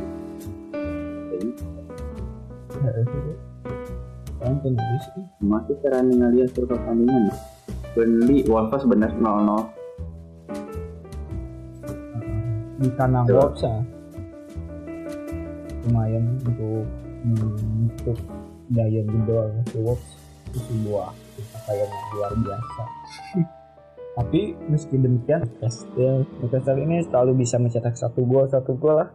Kan 4.43 4.59
Masih 5.39 5.75
cara 5.83 6.03
ngeliat 6.03 6.51
hasil 6.51 6.67
pertandingan. 6.67 7.31
Burnley 7.95 8.43
Wolves 8.47 8.83
benar 8.87 9.11
0-0 9.15 9.83
di 12.83 12.91
kandang 12.99 13.23
Wolves 13.31 13.63
ya 13.63 13.79
lumayan 15.87 16.39
untuk 16.43 16.83
untuk 17.23 18.17
daya 18.71 19.01
gedor 19.03 19.47
si 19.71 19.77
Wolves. 19.79 20.09
Itu 20.51 20.59
sebuah 20.69 21.22
pencapaian 21.33 21.89
yang 21.89 22.07
luar 22.15 22.31
biasa. 22.37 22.83
Tapi 24.13 24.41
meski 24.69 24.95
demikian 25.01 25.41
Newcastle 25.41 26.29
Newcastle 26.37 26.79
ini 26.79 27.01
selalu 27.01 27.41
bisa 27.41 27.57
mencetak 27.57 27.97
satu 27.97 28.21
gol 28.23 28.45
satu 28.45 28.77
gol 28.77 29.01
lah. 29.01 29.09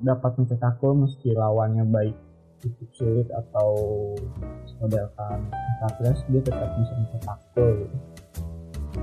Dapat 0.00 0.40
mencetak 0.40 0.80
gol 0.80 0.96
meski 0.96 1.36
lawannya 1.36 1.84
baik 1.84 2.16
cukup 2.58 2.88
sulit 2.90 3.28
atau 3.30 3.70
modelkan 4.82 5.46
Capres 5.78 6.26
dia 6.26 6.40
tetap 6.42 6.68
bisa 6.80 6.92
mencetak 6.96 7.38
gol. 7.54 7.72
Gitu. 7.84 7.98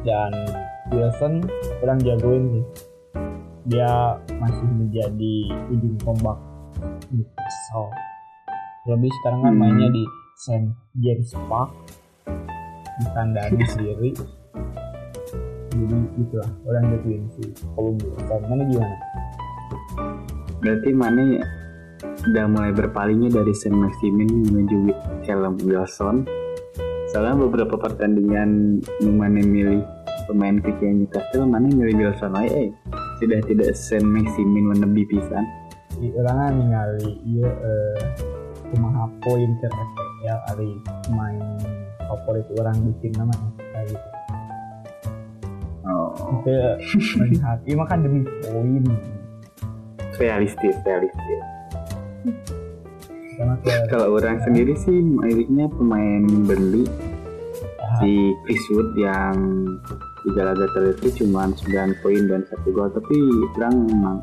dan 0.03 0.34
Wilson 0.91 1.45
kurang 1.79 2.01
jagoin 2.01 2.43
sih. 2.51 2.65
Dia 3.65 4.17
masih 4.38 4.67
menjadi 4.69 5.36
ujung 5.69 5.97
tombak 6.01 6.38
Newcastle 7.13 7.89
lebih 8.86 9.10
sekarang 9.21 9.41
kan 9.49 9.53
mainnya 9.58 9.89
di 9.89 10.05
Saint 10.36 10.71
James 11.00 11.32
Park. 11.48 11.71
Di 13.00 13.08
kandang 13.12 13.60
sendiri. 13.65 14.12
Jadi 15.76 15.98
itulah 16.15 16.52
orang 16.63 16.88
jatuhin 16.88 17.28
si 17.36 17.43
Columbus 17.76 18.15
mana 18.48 18.63
gimana 18.63 18.95
berarti 20.65 20.89
mana 20.98 21.21
udah 22.26 22.45
mulai 22.50 22.74
berpalingnya 22.74 23.38
dari 23.38 23.54
Saint 23.54 23.78
Maximin 23.78 24.50
menuju 24.50 24.89
Callum 25.21 25.62
Wilson. 25.62 26.26
Soalnya 27.13 27.38
beberapa 27.38 27.78
pertandingan 27.78 28.82
mana 29.06 29.45
milih 29.45 29.86
pemain 30.26 30.58
kecil 30.58 31.06
Newcastle 31.06 31.45
mana 31.45 31.69
milih 31.69 32.10
Wilson 32.10 32.34
aja 32.34 32.65
eh. 32.65 32.74
Sudah 33.21 33.39
tidak 33.45 33.78
Saint 33.78 34.10
Maximin 34.10 34.74
menebi 34.74 35.06
pisan. 35.06 35.45
Di 36.02 36.10
ulangan 36.17 36.58
ningali 36.58 37.13
iya 37.24 37.45
eh, 37.45 38.00
kumaha 38.74 39.06
poin 39.21 39.54
FPL 40.26 40.42
ari 40.58 40.72
main 41.14 41.38
favorit 42.10 42.50
orang 42.58 42.74
di 42.82 42.92
tim 42.98 43.14
nama 43.14 43.36
kayak 43.62 43.94
gitu. 43.94 44.08
Oh. 45.86 46.42
itu 46.42 47.14
melihat. 47.22 47.62
Iya 47.62 47.76
makan 47.78 48.00
demi 48.02 48.22
poin. 48.42 48.84
Realistis 50.18 50.74
realistis. 50.82 51.44
Kalau 53.94 54.18
orang 54.18 54.42
sendiri 54.42 54.74
sih 54.82 54.98
miliknya 54.98 55.70
pemain 55.70 56.26
Burnley 56.26 56.90
si 58.02 58.34
Chris 58.50 58.66
Wood 58.74 58.98
yang 58.98 59.38
tiga 60.26 60.42
laga 60.42 60.66
terakhir 60.74 61.22
cuma 61.22 61.54
9 61.54 62.02
poin 62.02 62.22
dan 62.26 62.42
satu 62.50 62.74
gol. 62.74 62.90
Tapi 62.90 63.14
orang 63.62 63.74
memang 63.78 64.18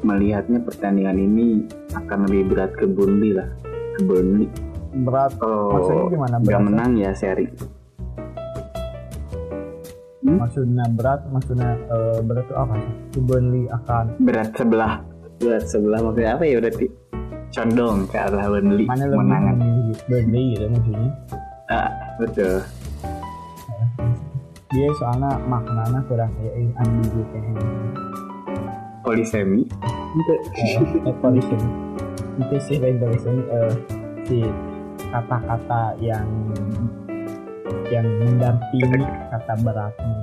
melihatnya 0.00 0.64
pertandingan 0.64 1.20
ini 1.20 1.68
akan 1.92 2.24
lebih 2.24 2.56
berat 2.56 2.72
ke 2.72 2.88
Burnley 2.88 3.36
lah 3.36 3.63
Burnley 4.02 4.46
berat. 4.94 5.32
Oh, 5.42 5.74
maksudnya 5.78 6.04
gimana? 6.10 6.36
berat. 6.38 6.62
menang 6.62 6.90
ya 6.98 7.10
seri. 7.14 7.46
Hmm? 10.24 10.40
maksudnya 10.40 10.88
berat 10.96 11.20
maksudnya 11.28 11.76
uh, 11.92 12.18
berat 12.24 12.48
itu 12.48 12.54
apa 12.56 12.74
sih? 12.80 13.20
Burnley 13.20 13.64
akan. 13.68 14.04
Berat 14.24 14.50
sebelah. 14.56 14.94
Berat 15.38 15.64
sebelah 15.68 16.00
maksudnya 16.00 16.30
apa 16.38 16.44
ya? 16.48 16.54
Berarti 16.62 16.86
condong 17.54 17.96
ke 18.08 18.16
arah 18.18 18.46
Burnley 18.48 18.84
mana 18.88 19.04
lebih 19.06 19.20
menangan 19.20 19.56
Burnley 20.08 20.44
gitu 20.56 20.66
maksudnya. 20.72 21.10
Ah 21.68 21.90
betul. 22.16 22.54
Dia 24.74 24.88
soalnya 24.98 25.38
maknanya 25.46 26.00
kurang 26.10 26.30
kayak 26.34 26.72
ambigu 26.82 27.20
kayak 27.30 27.54
polisemi. 29.04 29.62
Itu 30.14 30.32
eh, 31.04 31.14
polisemi 31.20 31.93
itu 32.34 32.56
sih 32.66 32.76
polisemi 32.82 33.42
uh, 33.50 33.70
si 34.26 34.42
kata-kata 35.10 35.94
yang 36.02 36.26
yang 37.92 38.06
mendampingi 38.22 39.06
kata 39.30 39.54
beratnya 39.62 40.16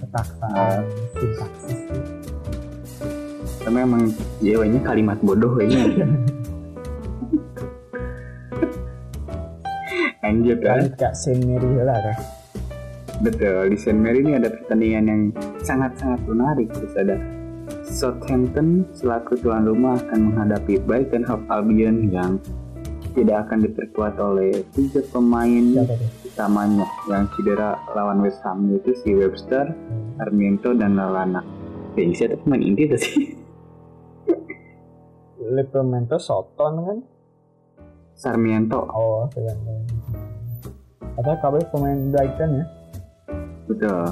ketaksaan 0.00 0.84
sintaksis 1.18 1.80
Karena 3.60 3.84
emang 3.84 4.08
jawanya 4.40 4.80
kalimat 4.80 5.20
bodoh 5.20 5.60
ini. 5.60 5.76
Lanjut 10.24 10.64
kan. 10.64 10.88
Saint 11.12 11.44
Mary 11.44 11.68
lah 11.84 12.00
kan 12.00 12.16
Betul, 13.20 13.68
di 13.68 13.76
Saint 13.76 14.00
Mary 14.00 14.24
ini 14.24 14.32
ada 14.40 14.48
pertandingan 14.48 15.04
yang 15.04 15.28
sangat-sangat 15.60 16.24
menarik. 16.24 16.72
Terus 16.72 16.96
ada 16.96 17.20
Southampton 18.00 18.88
selaku 18.96 19.36
tuan 19.44 19.68
rumah 19.68 20.00
akan 20.00 20.32
menghadapi 20.32 20.80
Brighton 20.88 21.20
Hove 21.28 21.44
Albion 21.52 22.08
yang 22.08 22.40
tidak 23.12 23.44
akan 23.44 23.60
diperkuat 23.68 24.16
oleh 24.16 24.64
tiga 24.72 25.04
pemain 25.12 25.84
utamanya 26.24 26.88
yang 27.12 27.28
cedera 27.36 27.76
lawan 27.92 28.24
West 28.24 28.40
Ham 28.48 28.72
itu 28.72 28.96
si 29.04 29.12
Webster, 29.12 29.76
Armiento 30.16 30.72
dan 30.72 30.96
Lalana. 30.96 31.44
Ya, 31.92 32.08
siapa 32.16 32.40
pemain 32.40 32.64
inti 32.64 32.88
tuh 32.88 32.96
sih? 32.96 33.36
Livermento 35.60 36.16
Soton 36.16 36.74
kan 36.80 36.98
Sarmiento, 38.16 38.80
oh 38.80 39.28
sedang 39.28 39.60
ada 41.20 41.36
kabar 41.44 41.60
pemain 41.68 42.00
Brighton 42.08 42.64
ya 42.64 42.66
betul. 43.68 44.08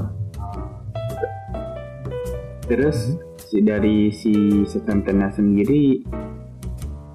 Terus 2.68 3.16
si 3.16 3.27
dari 3.64 4.12
si 4.12 4.64
Southampton 4.68 5.24
sendiri 5.32 6.04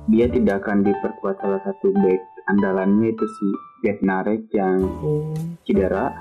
dia 0.09 0.25
tidak 0.27 0.65
akan 0.65 0.83
diperkuat 0.83 1.37
salah 1.39 1.61
satu 1.63 1.93
back 1.93 2.21
andalannya 2.51 3.13
itu 3.13 3.25
si 3.39 3.47
Bednarek 3.83 4.49
yang 4.51 4.83
oh 5.03 5.31
cedera. 5.63 6.11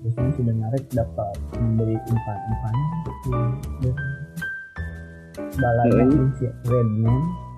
biasanya 0.00 0.32
sudah 0.34 0.54
narik 0.58 0.84
dapat 0.90 1.34
memberi 1.62 1.96
umpan-umpan 2.10 2.74
di 3.80 3.90
balanya 5.58 6.04
Hmm. 6.10 6.30
si 6.38 6.46
Redman 6.66 7.49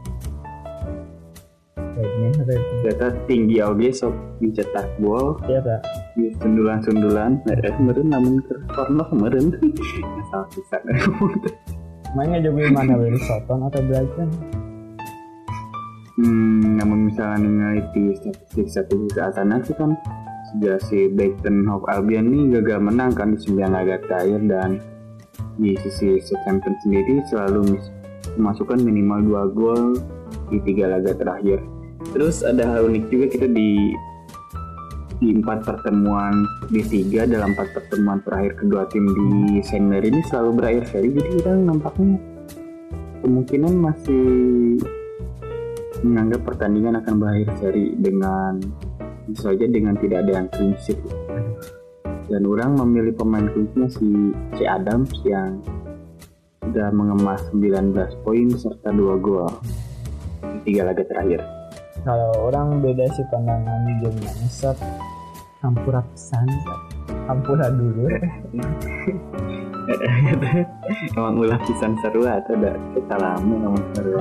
Ternyata 1.96 3.06
tinggi 3.28 3.56
oge 3.60 3.88
sok 3.92 4.14
mencetak 4.40 4.86
gol 4.98 5.38
ya 5.46 5.60
tak 5.60 5.80
di 6.16 6.32
sundulan-sundulan. 6.40 7.40
Nah, 7.44 7.54
eh, 7.56 7.72
kemarin 7.74 8.06
namun 8.08 8.40
ke 8.44 8.54
corner 8.72 9.06
kemarin. 9.10 9.46
Salah 10.32 10.46
bisa 10.50 10.76
mainnya 12.12 12.44
juga 12.44 12.68
mana 12.68 13.00
dari 13.00 13.18
Soton 13.24 13.60
atau 13.68 13.80
Brighton 13.88 14.28
Hmm, 16.12 16.76
namun 16.76 17.08
misalnya 17.08 17.40
meneliti 17.40 18.12
statistik 18.20 18.68
statistik 18.68 19.16
saat 19.16 19.32
sana 19.32 19.64
sih 19.64 19.72
kan 19.72 19.96
sudah 20.52 20.76
si 20.84 21.08
Brighton 21.08 21.64
Hove 21.64 21.88
Albion 21.88 22.28
ini 22.28 22.52
gagal 22.52 22.84
menang 22.84 23.16
kan 23.16 23.32
di 23.32 23.40
9 23.40 23.72
laga 23.72 23.96
terakhir 24.04 24.44
dan 24.44 24.76
di 25.56 25.72
sisi 25.80 26.20
Southampton 26.20 26.76
sendiri 26.84 27.24
selalu 27.32 27.80
memasukkan 28.36 28.84
minimal 28.84 29.24
2 29.24 29.56
gol 29.56 29.82
di 30.52 30.60
tiga 30.60 30.92
laga 30.92 31.16
terakhir. 31.16 31.64
Terus 32.10 32.42
ada 32.42 32.66
hal 32.66 32.90
unik 32.90 33.04
juga 33.06 33.26
kita 33.30 33.46
di 33.46 33.94
di 35.22 35.30
empat 35.38 35.62
pertemuan 35.62 36.42
di 36.66 36.82
tiga 36.82 37.22
dalam 37.30 37.54
empat 37.54 37.70
pertemuan 37.78 38.18
terakhir 38.26 38.58
kedua 38.58 38.90
tim 38.90 39.06
di 39.06 39.62
Mary 39.78 40.10
ini 40.10 40.18
selalu 40.26 40.50
berakhir 40.58 40.82
seri 40.90 41.14
jadi 41.14 41.30
kita 41.38 41.52
nampaknya 41.62 42.18
kemungkinan 43.22 43.70
masih 43.78 44.26
menganggap 46.02 46.42
pertandingan 46.42 46.98
akan 46.98 47.14
berakhir 47.22 47.48
seri 47.62 47.94
dengan 47.94 48.58
tentu 49.22 49.38
saja 49.38 49.64
dengan 49.70 49.94
tidak 50.02 50.26
ada 50.26 50.32
yang 50.42 50.48
sheet. 50.82 50.98
Dan 52.26 52.42
orang 52.42 52.74
memilih 52.82 53.14
pemain 53.14 53.46
kunci 53.46 53.94
si 53.94 54.10
si 54.58 54.64
Adams 54.66 55.14
yang 55.22 55.62
sudah 56.66 56.90
mengemas 56.90 57.46
19 57.54 57.94
poin 58.26 58.48
serta 58.58 58.90
2 58.90 59.22
gol 59.22 59.50
di 60.42 60.58
tiga 60.66 60.90
laga 60.90 61.06
terakhir 61.06 61.61
kalau 62.02 62.50
orang 62.50 62.82
beda 62.82 63.06
sih 63.14 63.24
pandangannya 63.30 63.92
gimana 64.02 64.46
set 64.50 64.78
hampura 65.62 66.02
pesan 66.10 66.46
Sat. 66.50 66.80
hampura 67.30 67.70
dulu. 67.70 68.06
Emang 71.18 71.34
ulah 71.42 71.58
pisan 71.66 71.98
seru 72.02 72.22
atau 72.26 72.54
ada 72.54 72.78
kita 72.94 73.16
lama 73.18 73.54
emang 73.58 73.82
seru 73.98 74.14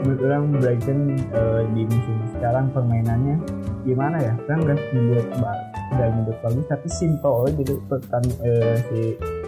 menurut 0.00 0.20
orang 0.24 0.44
Brighton 0.56 0.98
eh, 1.18 1.62
di 1.76 1.82
musim 1.84 2.16
sekarang 2.36 2.72
permainannya 2.72 3.36
gimana 3.84 4.16
ya? 4.20 4.32
Kan 4.48 4.64
udah 4.64 4.76
nyebut 4.92 5.26
ba- 5.40 5.64
udah 5.96 6.08
nyebut 6.16 6.36
bagus 6.40 6.64
tapi 6.68 6.88
simple 6.88 7.44
gitu. 7.60 7.76
Pertan 7.88 8.24
eh, 8.40 8.76
si 8.88 9.00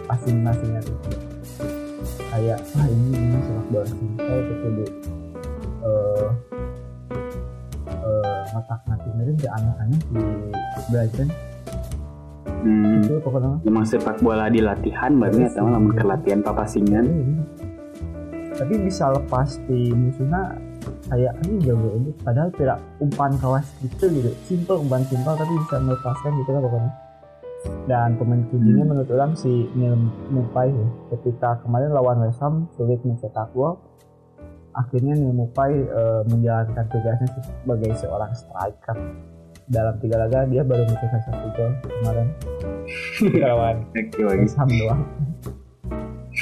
passing-passingnya 0.05 0.81
tuh. 0.85 0.97
Kayak 2.29 2.61
wah 2.77 2.85
ini 2.85 3.09
ini 3.17 3.37
sepak 3.41 3.65
bola 3.73 3.87
simple 3.89 4.37
kudu 4.61 4.85
otak 8.59 8.79
mirip 9.15 9.35
di 9.35 9.47
anak-anak 9.47 10.01
di 10.11 10.23
Brighton 10.87 11.29
hmm. 12.63 13.03
itu 13.03 13.15
pokoknya 13.19 13.51
emang 13.63 13.85
sepak 13.85 14.17
bola 14.19 14.47
di 14.47 14.59
latihan 14.59 15.11
banget 15.15 15.51
atau 15.53 15.67
lamun 15.67 15.93
ke 15.93 16.03
latihan 16.03 16.39
papasingan 16.39 17.05
Iya. 17.07 17.43
tapi 18.59 18.73
bisa 18.83 19.07
lepas 19.09 19.55
di 19.65 19.89
musuhnya 19.89 20.51
kayak 21.07 21.31
ini 21.43 21.63
jago 21.63 21.95
ini 21.95 22.11
padahal 22.19 22.51
tidak 22.53 22.79
umpan 22.99 23.31
kawas 23.39 23.67
gitu 23.79 24.11
gitu. 24.11 24.31
Simple 24.45 24.83
umpan 24.83 24.99
simple 25.07 25.31
tapi 25.31 25.53
bisa 25.57 25.79
melepaskan 25.79 26.31
gitu 26.37 26.49
lah 26.51 26.61
pokoknya 26.61 26.91
dan 27.87 28.15
pemain 28.15 28.39
kuncinya 28.47 28.83
Hmm. 28.83 28.91
menurut 28.91 29.09
orang 29.11 29.31
si 29.35 29.67
Neil 29.75 29.95
Mupai 30.31 30.71
ya. 30.71 30.87
ketika 31.11 31.59
kemarin 31.59 31.91
lawan 31.91 32.23
West 32.23 32.39
Ham 32.39 32.67
sulit 32.71 32.99
mencetak 33.03 33.51
gol 33.51 33.75
akhirnya 34.75 35.13
Neil 35.17 35.33
Mupai 35.33 35.73
eh, 35.73 36.21
menjalankan 36.27 36.85
tugasnya 36.89 37.27
sebagai 37.41 37.91
seorang 37.97 38.31
striker. 38.35 38.97
Dalam 39.69 40.01
tiga 40.01 40.17
laga 40.17 40.49
dia 40.49 40.65
baru 40.65 40.81
mencetak 40.89 41.21
satu 41.29 41.47
gol 41.53 41.71
kemarin. 41.85 42.27
Lawan 43.37 43.85
West 43.93 44.57
Ham 44.57 44.69
doang. 44.69 45.01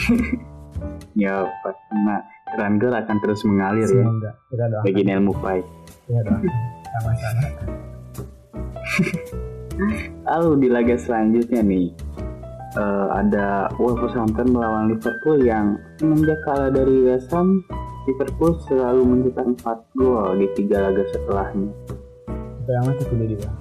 Ya 1.18 1.50
pastinya 1.66 2.22
Rangger 2.62 2.94
akan 2.94 3.18
terus 3.26 3.42
mengalir 3.42 3.90
ya. 3.90 4.06
Semoga. 4.06 4.32
Kita 4.54 4.66
doakan. 4.70 4.86
Bagi 4.86 5.02
Neil 5.02 5.22
Mupai 5.26 5.66
Ya 6.06 6.22
dong, 6.22 6.46
sama-sama. 6.94 7.50
lalu 10.26 10.52
di 10.66 10.68
laga 10.72 10.96
selanjutnya 10.98 11.62
nih 11.62 11.94
eh, 12.78 13.08
ada 13.14 13.70
Wolverhampton 13.78 14.54
melawan 14.54 14.94
Liverpool 14.94 15.46
yang 15.46 15.78
semenjak 16.02 16.40
kalah 16.46 16.74
dari 16.74 17.06
West 17.06 17.30
Ham 17.32 17.62
Liverpool 18.08 18.56
selalu 18.72 19.04
mencetak 19.04 19.68
4 19.68 20.00
gol 20.00 20.40
di 20.40 20.48
tiga 20.56 20.88
laga 20.88 21.04
setelahnya. 21.12 21.76
Itu 22.64 22.70
yang 22.72 22.88
masih 22.88 23.04
kuliah 23.12 23.28
di 23.28 23.36
bawah. 23.36 23.60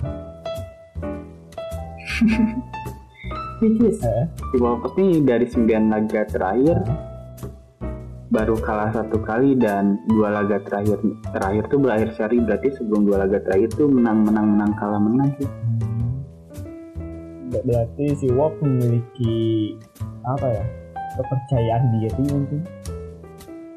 which 3.61 3.81
is 3.83 3.99
Eh, 4.05 4.25
di 4.53 4.57
Wolves 4.61 4.93
ini 5.01 5.25
dari 5.25 5.49
9 5.49 5.65
laga 5.67 6.29
terakhir 6.29 6.77
baru 8.27 8.59
kalah 8.59 8.91
satu 8.93 9.23
kali 9.23 9.55
dan 9.55 10.03
dua 10.11 10.35
laga 10.35 10.59
terakhir 10.67 10.99
terakhir 11.31 11.63
tuh 11.71 11.79
berakhir 11.79 12.11
seri 12.19 12.43
berarti 12.43 12.75
sebelum 12.75 13.07
dua 13.07 13.23
laga 13.25 13.39
terakhir 13.39 13.71
tuh 13.79 13.87
menang 13.87 14.27
menang 14.27 14.47
menang 14.53 14.73
kalah 14.77 15.01
menang 15.01 15.31
sih. 15.39 15.47
Hmm, 15.47 15.79
ber- 17.49 17.65
berarti 17.65 18.05
si 18.19 18.27
Wolf 18.35 18.59
memiliki 18.61 19.73
apa 20.27 20.47
ya? 20.53 20.65
Kepercayaan 21.17 21.83
diri 21.97 22.23
mungkin 22.29 22.61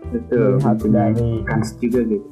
betul. 0.09 0.57
Melihat 0.57 0.77
dari- 0.85 1.43
kans 1.43 1.69
juga 1.75 1.99
gitu. 2.03 2.27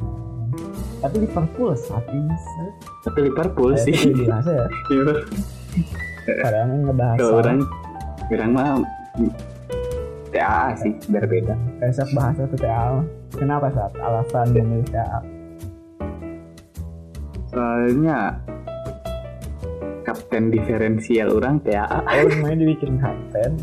Tapi 0.98 1.16
Liverpool 1.22 1.72
saat 1.74 2.06
ini 2.10 2.34
se- 2.34 2.76
tapi 3.04 3.20
Liverpool 3.24 3.72
sih. 3.76 3.94
biasa 3.94 4.50
ya 4.58 4.68
Iya. 4.90 5.14
padahal 6.42 6.68
ngebahas 6.82 7.18
kalau 7.18 7.36
orang 7.38 7.60
orang 8.28 8.52
mah 8.52 8.68
TAA 10.28 10.66
sih 10.76 10.92
berbeda. 11.08 11.54
Besok 11.80 12.10
bahasa 12.12 12.42
tuh 12.46 12.60
TA 12.60 13.00
kenapa 13.32 13.70
saat 13.70 13.94
alasan 13.96 14.48
memilih 14.52 14.90
TA 14.90 15.20
soalnya 17.48 18.38
kapten 20.04 20.50
diferensial 20.50 21.32
orang 21.32 21.58
TAA 21.60 22.00
oh 22.00 22.30
main 22.40 22.58
dibikin 22.58 22.98
kapten 22.98 23.56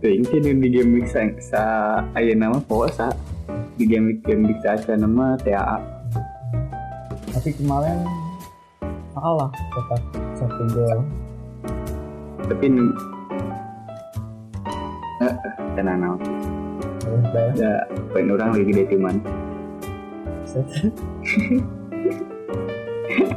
Ting 0.00 0.24
sih 0.24 0.40
di 0.40 0.68
game 0.72 0.96
week 0.96 1.12
sa, 1.12 1.28
sa 1.44 1.62
nama 2.16 2.56
puasa 2.64 3.12
di 3.76 3.84
game 3.84 4.16
week 4.16 4.24
game 4.24 4.48
week 4.48 4.60
sa 4.64 4.96
nama 4.96 5.36
TAA 5.36 6.00
tapi 7.30 7.56
kemarin 7.56 8.04
kalah 9.14 9.48
tetap 9.54 10.02
satu 10.36 10.62
gol. 10.74 11.00
Tapi 12.50 12.66
eh, 15.22 15.24
eh, 15.24 15.36
tenang 15.78 16.18
balas 17.30 17.54
ya 17.56 17.86
poin 18.10 18.28
orang 18.28 18.50
lagi 18.56 18.72
di 18.74 18.84
timan. 18.90 19.16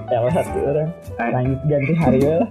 Telat 0.09 0.45
tuh 0.51 0.63
orang 0.67 0.89
langit 1.31 1.59
ganti 1.69 1.93
hari 1.95 2.21
lah. 2.25 2.49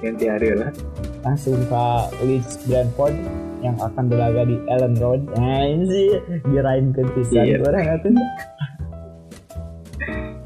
Ganti 0.00 0.24
hari 0.26 0.48
lah 0.56 0.93
langsung 1.24 1.56
ke 1.56 1.84
Leeds 2.22 2.68
Brentford 2.68 3.16
yang 3.64 3.80
akan 3.80 4.12
berlaga 4.12 4.44
di 4.44 4.60
Ellen 4.68 4.94
Road. 5.00 5.24
Nah 5.40 5.64
ini 5.64 5.84
sih 5.88 6.08
dirain 6.52 6.92
ke 6.92 7.00
pisan 7.16 7.44
Iya. 7.48 7.64
orang 7.64 7.84
itu 7.96 8.08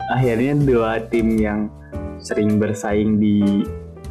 akhirnya 0.09 0.55
dua 0.63 1.03
tim 1.11 1.35
yang 1.37 1.61
sering 2.23 2.63
bersaing 2.63 3.19
di 3.19 3.67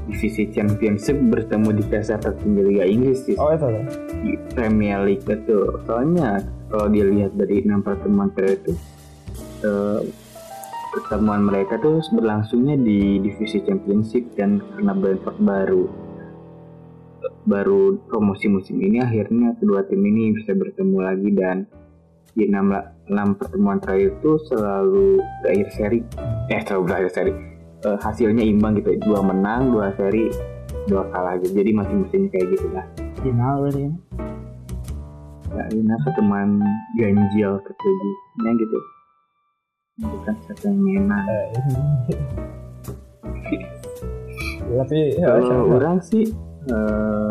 divisi 0.08 0.48
championship 0.52 1.16
bertemu 1.32 1.70
di 1.80 1.84
kaisar 1.88 2.20
tertinggi 2.20 2.62
Liga 2.64 2.86
Inggris 2.88 3.28
di 3.28 3.34
oh 3.40 3.52
itu. 3.52 3.68
Tuh 3.68 3.86
di 4.24 4.32
Premier 4.56 5.04
League 5.04 5.24
itu 5.24 5.60
soalnya 5.88 6.44
kalau 6.68 6.88
dilihat 6.92 7.36
dari 7.36 7.64
enam 7.64 7.80
pertemuan 7.84 8.32
terakhir 8.36 8.60
itu 8.60 8.74
eh, 9.64 10.02
pertemuan 10.96 11.48
mereka 11.48 11.80
tuh 11.80 12.04
berlangsungnya 12.16 12.76
di 12.80 13.24
divisi 13.24 13.62
championship 13.64 14.24
dan 14.36 14.60
karena 14.76 14.92
Brentford 14.96 15.38
baru 15.44 16.07
baru 17.48 17.96
promosi 18.12 18.52
musim 18.52 18.76
ini 18.84 19.00
akhirnya 19.00 19.56
kedua 19.56 19.88
tim 19.88 20.04
ini 20.04 20.36
bisa 20.36 20.52
bertemu 20.52 20.98
lagi 21.00 21.30
dan 21.32 21.64
di 22.38 22.46
enam, 22.46 22.70
enam 23.10 23.34
pertemuan 23.34 23.82
terakhir 23.82 24.14
itu 24.22 24.38
selalu 24.46 25.18
berakhir 25.42 25.68
seri. 25.74 26.00
Eh 26.54 26.62
selalu 26.62 26.84
berakhir 26.86 27.10
seri. 27.10 27.34
Eh, 27.88 27.98
hasilnya 27.98 28.44
imbang 28.46 28.78
gitu 28.78 28.94
dua 29.02 29.26
menang 29.26 29.74
dua 29.74 29.90
seri 29.98 30.30
dua 30.86 31.08
kalah 31.10 31.40
gitu. 31.42 31.58
Jadi 31.58 31.72
masing-masing 31.74 32.30
kayak 32.30 32.46
gitu 32.54 32.68
lah. 32.76 32.86
Final 33.26 33.66
berarti 33.66 33.82
ini. 33.90 33.98
Ya, 35.48 35.64
ini 35.74 35.96
pertemuan 36.06 36.62
ganjil 37.00 37.58
ketujuhnya 37.66 38.52
gitu. 38.62 38.78
Bukan 39.98 40.36
satu 40.46 40.70
yang 40.70 41.10
enak. 41.10 41.24
Eh, 41.26 41.50
tapi 44.78 45.00
ya, 45.18 45.26
Kalau 45.42 45.74
orang 45.80 45.98
sih 46.04 46.30
eh, 46.68 47.30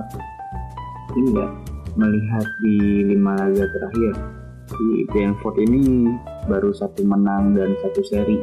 ini 1.16 1.30
ya 1.36 1.48
melihat 1.96 2.46
di 2.60 2.76
lima 3.08 3.32
laga 3.40 3.64
terakhir 3.64 4.36
di 4.66 5.06
Brentford 5.08 5.56
ini 5.62 6.10
baru 6.50 6.74
satu 6.74 7.06
menang 7.06 7.54
dan 7.54 7.78
satu 7.80 8.02
seri, 8.02 8.38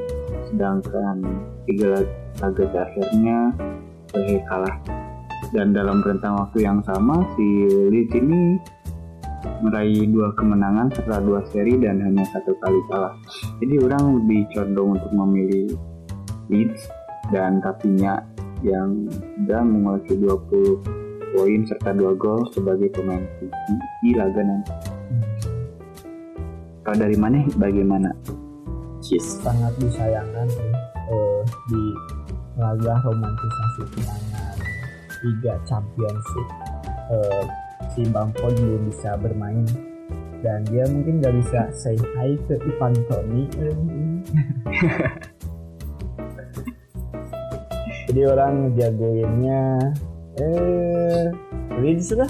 sedangkan 0.48 1.20
tiga 1.68 2.00
lag- 2.00 2.16
laga 2.40 2.64
terakhirnya 2.72 3.52
berakhir 4.12 4.42
kalah. 4.48 4.76
Dan 5.54 5.76
dalam 5.76 6.02
rentang 6.02 6.40
waktu 6.40 6.66
yang 6.66 6.80
sama 6.88 7.28
si 7.36 7.48
Leeds 7.92 8.16
ini 8.18 8.58
meraih 9.62 10.08
dua 10.08 10.32
kemenangan 10.40 10.90
setelah 10.96 11.20
dua 11.22 11.42
seri 11.52 11.76
dan 11.78 12.00
hanya 12.00 12.24
satu 12.32 12.56
kali 12.58 12.80
kalah. 12.90 13.14
Jadi 13.60 13.76
orang 13.84 14.24
lebih 14.24 14.48
condong 14.56 14.90
untuk 14.98 15.12
memilih 15.14 15.76
Leeds 16.50 16.88
dan 17.30 17.60
tapinya 17.62 18.24
yang 18.64 19.12
sudah 19.12 19.62
mengoleksi 19.62 20.16
20 20.18 21.04
poin 21.34 21.62
serta 21.66 21.92
dua 21.98 22.14
gol 22.14 22.46
sebagai 22.54 22.94
pemain 22.94 23.26
kunci 23.42 23.74
di 24.06 24.12
laga 24.14 24.42
nanti. 24.46 24.74
Kalau 26.86 26.98
dari 27.00 27.18
mana 27.18 27.44
bagaimana? 27.58 28.12
Cheers. 29.04 29.44
sangat 29.44 29.76
disayangkan 29.84 30.48
sih 30.48 30.72
eh, 31.12 31.42
di 31.68 31.84
laga 32.56 33.04
romantisasi 33.04 33.82
kemenangan 33.92 34.58
Liga 35.28 35.54
Championship 35.68 36.48
eh, 37.12 37.44
si 37.92 38.08
belum 38.08 38.88
bisa 38.88 39.20
bermain 39.20 39.68
dan 40.40 40.64
dia 40.72 40.88
mungkin 40.88 41.20
nggak 41.20 41.36
bisa 41.40 41.68
say 41.76 42.00
hi 42.16 42.40
ke 42.48 42.56
Ivan 42.64 42.96
Toni 43.12 43.44
jadi 48.14 48.30
orang 48.30 48.78
jagoinnya 48.78 49.82
eh 50.38 51.34
Leeds 51.82 52.14
lah. 52.14 52.30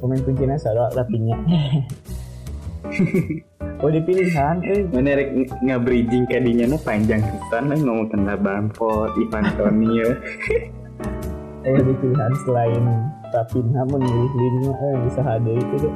Pemain 0.00 0.24
kuncinya 0.24 0.56
salah 0.56 0.88
rapinya. 0.96 1.36
Oh 3.84 3.92
dipilihan 3.92 4.56
eh. 4.64 4.88
Mana 4.88 5.20
rek 5.20 5.36
ng- 5.36 5.52
nge-bridging 5.68 6.24
kadinya 6.32 6.72
na 6.72 6.78
panjang 6.80 7.20
pisan 7.20 7.68
lah 7.68 7.76
ngomong 7.76 8.08
tentang 8.08 8.40
Bamford, 8.40 9.12
Ivan 9.20 9.44
Toni 9.52 10.00
ya. 10.00 10.16
oh 11.68 11.80
dipilihan 11.84 12.32
selain 12.48 12.84
Rapinha 13.36 13.84
memilih 13.84 14.32
lini 14.32 14.72
eh 14.72 14.94
bisa 15.04 15.20
hadir 15.20 15.60
itu 15.60 15.76
deh 15.84 15.94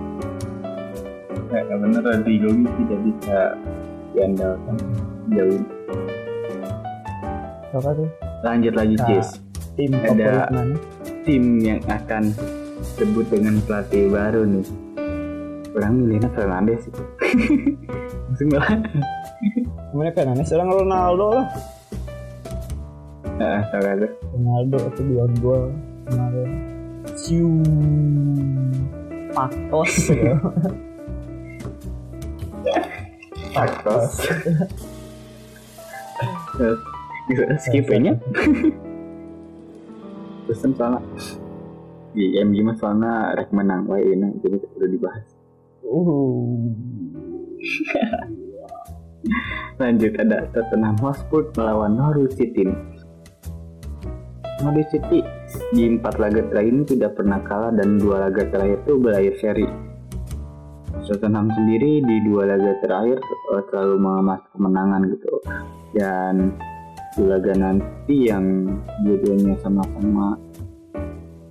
Nah, 1.49 1.65
bener 1.73 2.05
Rodrigo 2.05 2.53
tidak 2.53 3.01
bisa 3.01 3.39
diandalkan. 4.13 4.77
Jauh. 5.33 5.65
Apa 7.73 7.91
tuh 7.93 8.09
Lanjut 8.41 8.73
lagi 8.73 8.95
Nah. 8.95 9.07
Cheers. 9.07 9.29
tim 9.73 9.91
Ada- 9.95 10.49
mana 10.49 10.77
Tim 11.21 11.43
yang 11.59 11.81
akan 11.85 12.33
debut 12.97 13.25
dengan 13.25 13.61
pelatih 13.61 14.09
baru 14.09 14.43
nih. 14.43 14.67
Orang 15.71 15.93
milihnya 15.99 16.27
Fernandes 16.31 16.83
itu. 16.83 17.03
Langsung 18.27 18.51
lah. 18.51 18.67
Kemudian 19.87 20.13
Fernandes 20.13 20.51
orang 20.51 20.71
Ronaldo 20.71 21.27
lah 21.33 21.47
Nah, 23.37 23.59
tahu 23.69 23.83
ada. 23.83 24.07
Ronaldo 24.31 24.77
itu 24.87 25.01
dua 25.07 25.25
gol 25.39 25.63
kemarin 26.05 26.51
Siu 27.15 27.51
Pakos 29.31 29.95
ya 30.11 30.35
Pakos. 33.53 34.13
Bisa 37.31 37.47
skip 37.63 37.87
nya. 37.95 38.19
Pesan 40.51 40.75
soalnya 40.75 40.99
di 42.11 42.43
MG 42.43 42.59
mah 42.67 42.75
soalnya 42.75 43.39
rek 43.39 43.55
menang 43.55 43.87
wae 43.87 44.03
enak 44.03 44.43
jadi 44.43 44.59
udah 44.59 44.89
dibahas. 44.91 45.27
uh 45.87 46.11
Lanjut 49.81 50.13
ada 50.19 50.51
Tottenham 50.51 50.99
Hotspur 50.99 51.55
melawan 51.55 51.95
Norwich 51.95 52.35
City. 52.35 52.67
Norwich 54.67 54.91
City 54.91 55.23
di 55.71 55.87
empat 55.87 56.19
laga 56.19 56.43
terakhir 56.51 56.75
ini 56.75 56.85
tidak 56.85 57.15
pernah 57.15 57.39
kalah 57.47 57.71
dan 57.71 58.03
dua 58.03 58.27
laga 58.27 58.43
terakhir 58.51 58.83
itu 58.83 58.99
berakhir 58.99 59.35
seri. 59.39 59.91
Tottenham 61.11 61.51
sendiri 61.51 61.99
di 62.07 62.17
dua 62.23 62.55
laga 62.55 62.79
terakhir 62.87 63.19
eh, 63.19 63.63
selalu 63.71 63.97
mengemas 63.99 64.43
kemenangan 64.55 65.03
gitu. 65.11 65.33
Dan 65.91 66.55
laga 67.19 67.55
nanti 67.59 68.31
yang 68.31 68.71
dua-duanya 69.03 69.59
sama-sama 69.59 70.39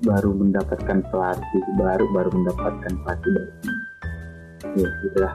baru 0.08 0.32
mendapatkan 0.32 1.04
pelatih 1.12 1.64
baru 1.76 2.08
baru 2.16 2.30
mendapatkan 2.32 2.94
pelatih 3.04 3.32
baru. 3.36 3.52
Ya, 4.80 4.88
gitulah 5.04 5.34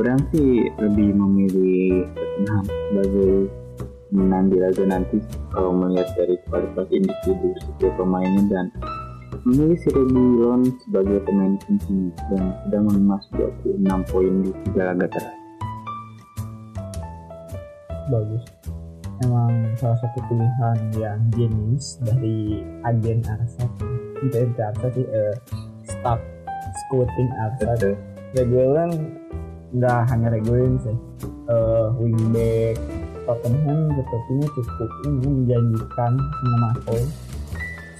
orang 0.00 0.20
sih 0.32 0.72
lebih 0.80 1.12
memilih 1.12 2.08
Tottenham 2.16 2.64
sebagai 2.64 3.34
menang 4.08 4.48
di 4.48 4.56
laga 4.56 4.84
nanti 4.88 5.18
kalau 5.52 5.76
melihat 5.76 6.08
dari 6.16 6.40
kualitas 6.48 6.88
individu 6.88 7.48
setiap 7.60 7.92
pemainnya 8.00 8.42
dan 8.48 8.66
memilih 9.44 9.76
si 9.84 9.92
Reguilon 9.92 10.64
sebagai 10.88 11.20
pemain 11.28 11.60
kunci 11.60 12.08
dan 12.32 12.56
sudah 12.64 12.80
mengemas 12.88 13.24
26 13.36 13.84
poin 14.08 14.32
di 14.40 14.50
tiga 14.64 14.82
laga 14.96 15.06
terakhir. 15.12 15.48
bagus 18.08 18.44
emang 19.24 19.74
salah 19.78 19.98
satu 19.98 20.18
pilihan 20.30 20.78
yang 20.98 21.20
jenis 21.34 21.98
dari 22.02 22.62
agen 22.86 23.22
Arsa 23.26 23.66
kita 24.22 24.36
itu 24.46 24.60
Arsa 24.60 24.86
sih 24.94 25.06
eh, 25.06 25.34
staff 25.86 26.20
scouting 26.86 27.30
Arsa 27.38 27.74
Betul. 27.78 27.94
Regulan 28.36 28.90
nggak 29.72 30.00
hanya 30.12 30.28
regulan 30.36 30.76
sih. 30.84 30.96
Eh 31.48 31.86
wingback 31.96 32.76
Tottenham 33.24 33.92
sepertinya 33.92 34.48
cukup 34.56 34.90
ini 35.04 35.28
menjanjikan 35.28 36.12
poin 36.84 37.06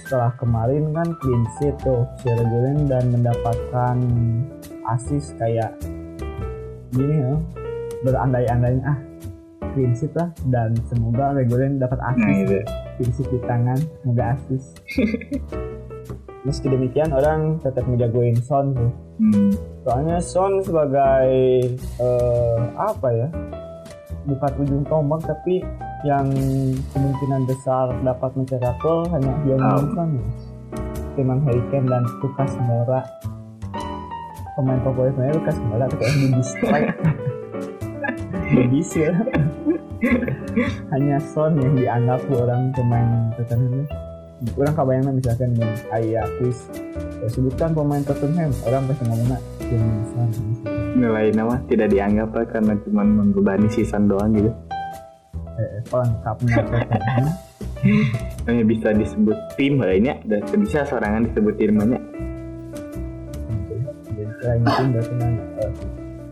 setelah 0.01 0.33
kemarin 0.41 0.89
kan 0.89 1.05
clean 1.21 1.45
sheet 1.57 1.77
tuh 1.85 2.01
si 2.17 2.33
Regulan 2.33 2.89
dan 2.89 3.13
mendapatkan 3.13 3.97
assist 4.89 5.37
kayak 5.37 5.69
gini 6.89 7.21
ya 7.21 7.37
berandai-andai 8.01 8.81
ah 8.89 8.97
clean 9.79 9.95
sheet 9.95 10.11
lah 10.11 10.27
dan 10.45 10.75
semoga 10.85 11.31
Regulan 11.31 11.79
dapat 11.79 11.95
Nah 11.97 12.11
assist 12.11 12.35
itu. 12.43 12.57
clean 12.93 13.11
sheet 13.13 13.27
di 13.29 13.39
tangan 13.41 13.79
semoga 13.97 14.23
assist 14.29 14.67
meski 16.45 16.67
demikian 16.67 17.09
orang 17.09 17.55
tetap 17.57 17.83
menjagoin 17.85 18.35
Son 18.37 18.75
tuh 18.75 18.91
Hmm. 19.15 19.51
soalnya 19.83 20.15
Son 20.17 20.59
sebagai 20.59 21.27
eh, 21.75 22.59
apa 22.73 23.07
ya 23.09 23.27
bukan 24.25 24.51
ujung 24.57 24.83
tombak 24.85 25.19
tapi 25.21 25.59
yang 26.01 26.23
kemungkinan 26.89 27.43
besar 27.43 27.91
dapat 28.01 28.31
mencetak 28.33 28.75
gol 28.77 29.03
hanya 29.09 29.31
dia 29.43 29.55
Oh. 29.55 29.83
Son 29.89 30.09
ya. 30.13 30.23
Timang 31.13 31.43
Harry 31.43 31.59
Kane 31.67 31.83
dan 31.85 32.03
Lucas 32.17 32.55
Moura 32.61 33.03
pemain 34.55 34.79
favorit 34.81 35.11
saya 35.13 35.31
Lucas 35.33 35.57
Moura 35.61 35.85
tapi 35.85 36.03
yang 36.05 36.15
di 36.17 36.27
distract 36.33 36.95
Bisa. 38.49 39.13
Hanya 40.95 41.17
Son 41.19 41.59
yang 41.59 41.75
dianggap 41.75 42.23
orang 42.31 42.71
pemain 42.73 43.29
Tottenham. 43.35 43.83
Orang 44.55 44.71
kebayangnya 44.71 45.11
misalkan 45.19 45.51
nih 45.51 45.67
kayak 45.91 46.25
kuis 46.39 46.59
eh, 47.19 47.27
sebutkan 47.27 47.75
pemain 47.75 47.99
Tottenham 47.99 48.55
orang 48.63 48.87
pasti 48.87 49.03
ngomongnya 49.03 49.39
yang 49.67 49.85
Son. 50.15 50.29
nilai 50.95 51.35
nama 51.35 51.59
tidak 51.67 51.91
dianggap 51.91 52.31
lah 52.31 52.47
karena 52.47 52.73
cuma 52.87 53.03
membebani 53.03 53.67
season 53.67 54.07
doang 54.07 54.31
gitu 54.31 54.47
Eh, 55.59 55.83
pelengkapnya 55.91 56.55
Tottenham. 56.55 57.25
hanya 58.47 58.63
bisa 58.63 58.95
disebut 58.95 59.37
tim 59.59 59.75
lainnya 59.75 60.23
dan 60.23 60.39
bisa 60.55 60.87
sorangan 60.87 61.27
disebut 61.27 61.59
tim 61.59 61.75
banyak 61.75 62.03
Jadi 64.39 64.83
berarti 64.95 65.15
eh, 65.59 65.71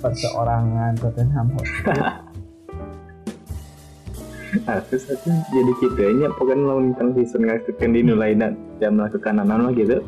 perseorangan 0.01 0.93
Tottenham 0.97 1.47
Hotspur. 1.57 1.97
Aku 4.63 4.95
satu 4.95 5.27
jadi 5.51 5.71
gitu 5.83 5.99
aja 5.99 6.31
pokoknya 6.39 6.63
lawan 6.71 6.95
tentang 6.95 7.19
season 7.19 7.51
ngaktifkan 7.51 7.91
di 7.91 7.99
nilai 7.99 8.31
dan 8.31 8.55
dan 8.79 8.95
melakukan 8.95 9.43
anak 9.43 9.75
gitu. 9.75 9.99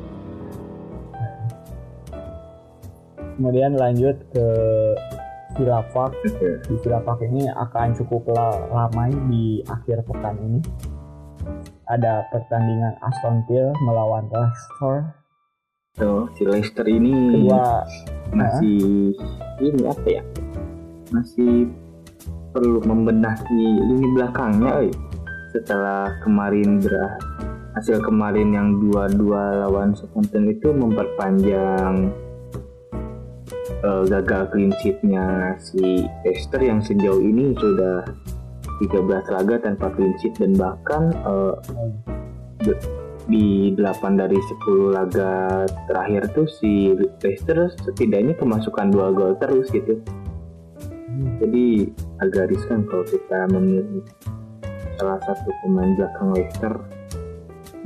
Kemudian 3.36 3.76
lanjut 3.76 4.16
ke 4.32 4.48
Silapak 5.56 6.16
di 6.24 6.76
Silapak 6.80 7.20
ini 7.24 7.52
akan 7.52 7.96
cukup 8.00 8.32
la- 8.32 8.64
ramai 8.72 9.12
di 9.28 9.60
akhir 9.68 10.08
pekan 10.08 10.40
ini. 10.40 10.60
Ada 11.92 12.28
pertandingan 12.32 12.96
Aston 13.04 13.44
Villa 13.48 13.76
melawan 13.84 14.28
Leicester. 14.32 14.96
Tuh 16.00 16.32
si 16.38 16.48
Leicester 16.48 16.86
ini. 16.88 17.44
Kedua 17.44 17.84
masih 18.34 19.14
ini 19.62 19.82
apa 19.90 20.08
ya? 20.08 20.24
Masih 21.10 21.70
perlu 22.54 22.82
membenahi 22.82 23.66
lini 23.86 24.08
belakangnya 24.18 24.90
setelah 25.54 26.14
kemarin 26.26 26.82
ber 26.82 26.94
hasil 27.78 28.02
kemarin 28.02 28.50
yang 28.52 28.82
dua-dua 28.82 29.66
lawan 29.66 29.94
Southampton 29.94 30.50
itu 30.50 30.74
memperpanjang 30.74 32.10
eh, 33.86 34.04
gagal 34.10 34.50
clean 34.52 34.74
sheet-nya 34.82 35.56
si 35.62 36.10
Leicester 36.26 36.62
yang 36.62 36.82
sejauh 36.82 37.22
ini 37.22 37.54
sudah 37.56 38.04
13 38.84 39.36
laga 39.36 39.56
tanpa 39.62 39.94
clean 39.94 40.18
sheet 40.18 40.34
dan 40.42 40.58
bahkan 40.58 41.14
eh, 41.14 41.54
di 43.30 43.78
8 43.78 44.18
dari 44.18 44.36
10 44.36 44.90
laga 44.98 45.64
terakhir 45.86 46.34
tuh 46.34 46.50
si 46.50 46.98
Leicester 47.22 47.70
setidaknya 47.86 48.34
kemasukan 48.36 48.90
dua 48.90 49.14
gol 49.14 49.38
terus 49.38 49.70
gitu. 49.70 50.02
Jadi 51.38 51.94
agak 52.26 52.50
riskan 52.50 52.90
kalau 52.90 53.06
kita 53.06 53.46
memilih 53.54 54.02
salah 54.98 55.22
satu 55.24 55.50
pemain 55.62 55.94
belakang 55.94 56.34
Leicester 56.34 56.74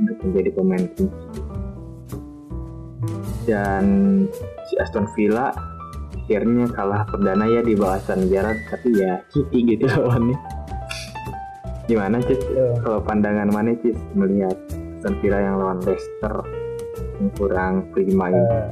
untuk 0.00 0.16
menjadi 0.24 0.50
pemain 0.56 0.84
kunci. 0.96 1.28
Dan 3.44 3.84
si 4.64 4.74
Aston 4.80 5.04
Villa 5.12 5.52
akhirnya 6.24 6.64
kalah 6.72 7.04
perdana 7.04 7.44
ya 7.44 7.60
di 7.60 7.76
bawah 7.76 8.00
San 8.00 8.32
Gerrard 8.32 8.56
tapi 8.72 8.96
ya 8.96 9.20
City 9.28 9.76
gitu 9.76 9.84
lawannya. 9.92 10.40
Gimana 11.84 12.16
Cis 12.24 12.40
Ya, 12.48 12.80
kalau 12.80 13.04
pandangan 13.04 13.52
mana 13.52 13.76
Cis 13.84 14.00
melihat 14.16 14.56
Aston 15.04 15.20
Villa 15.20 15.36
yang 15.36 15.60
lawan 15.60 15.84
Leicester 15.84 16.34
yang 17.20 17.28
kurang 17.36 17.92
prima 17.92 18.32
ini. 18.32 18.40
Eh, 18.40 18.68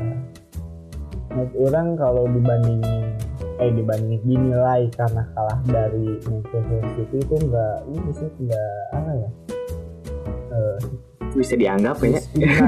menurut 1.29 1.53
orang 1.69 1.87
kalau 2.01 2.25
dibandingin 2.25 3.05
eh 3.61 3.69
dibandingin 3.69 4.25
dinilai 4.25 4.89
karena 4.97 5.29
kalah 5.37 5.61
dari 5.69 6.17
Manchester 6.25 6.89
City 6.97 7.21
itu 7.21 7.37
enggak 7.37 7.77
ini 7.85 8.11
sih 8.17 8.31
enggak 8.49 8.73
apa 8.97 9.11
ya? 9.13 9.31
Eh, 10.57 10.79
bisa 11.37 11.53
dianggap 11.53 12.01
ya? 12.01 12.17
Meskinya, 12.17 12.65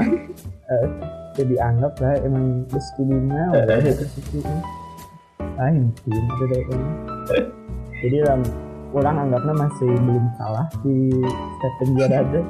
eh, 0.69 0.87
jadi 1.33 1.55
anggap 1.65 1.93
lah 2.05 2.13
emang 2.21 2.69
udah 2.69 3.77
itu 3.81 4.05
sih 4.13 4.45
lain 5.57 5.89
tim 6.05 6.21
itu 6.21 6.43
deh 6.53 6.61
jadi 8.05 8.17
lah 8.29 8.37
orang 8.93 9.25
anggapnya 9.25 9.53
masih 9.57 9.89
belum 9.89 10.25
salah 10.37 10.69
si 10.85 11.09
Stephen 11.57 11.89
Gerrard 11.97 12.45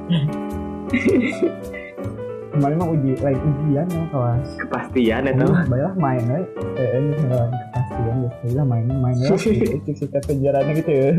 kemarin 2.55 2.75
mah 2.79 2.89
uji 2.95 3.11
lain 3.19 3.39
ujian 3.39 3.87
ya 3.91 4.03
kelas. 4.15 4.47
Kepastian 4.63 5.21
itu. 5.27 5.47
Baiklah 5.67 5.95
main 5.99 6.23
we 6.31 6.41
eh 6.79 6.89
ini 6.95 7.11
lawan 7.27 7.51
kepastian 7.51 8.15
ya 8.15 8.31
baiklah 8.31 8.65
main 8.65 8.85
main 8.87 9.15
lah. 9.19 9.29
Itu 9.35 9.91
si 9.91 10.05
Stephen 10.07 10.37
Gerrard 10.39 10.67
gitu 10.71 10.91
ya. 10.91 11.09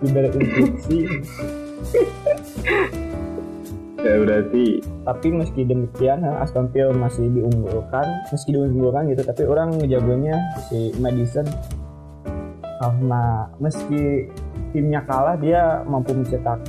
Diberi 0.00 0.28
instruksi. 0.32 0.98
Ya 3.98 4.14
berarti 4.22 4.78
tapi 5.04 5.28
meski 5.34 5.60
demikian 5.66 6.22
Aston 6.22 6.70
Villa 6.70 6.94
masih 6.94 7.26
diunggulkan 7.34 8.06
meski 8.30 8.54
diunggulkan 8.54 9.10
gitu 9.10 9.26
tapi 9.26 9.42
orang 9.44 9.74
ngejagonya 9.76 10.38
si 10.70 10.94
Madison. 11.02 11.44
Karena 12.78 13.50
meski 13.58 14.30
timnya 14.70 15.02
kalah 15.02 15.34
dia 15.34 15.82
mampu 15.82 16.14
mencetak 16.14 16.62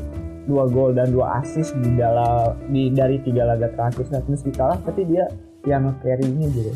dua 0.49 0.65
gol 0.65 0.97
dan 0.97 1.13
dua 1.13 1.37
assist 1.37 1.77
di 1.77 1.93
dalam 1.93 2.57
di 2.73 2.89
dari 2.89 3.21
tiga 3.21 3.45
laga 3.45 3.69
terakhir. 3.69 4.09
Nah, 4.09 4.25
meski 4.25 4.49
kalah 4.49 4.81
tapi 4.81 5.05
dia 5.05 5.29
yang 5.69 5.85
nge-carry-nya 5.85 6.47
gitu. 6.49 6.73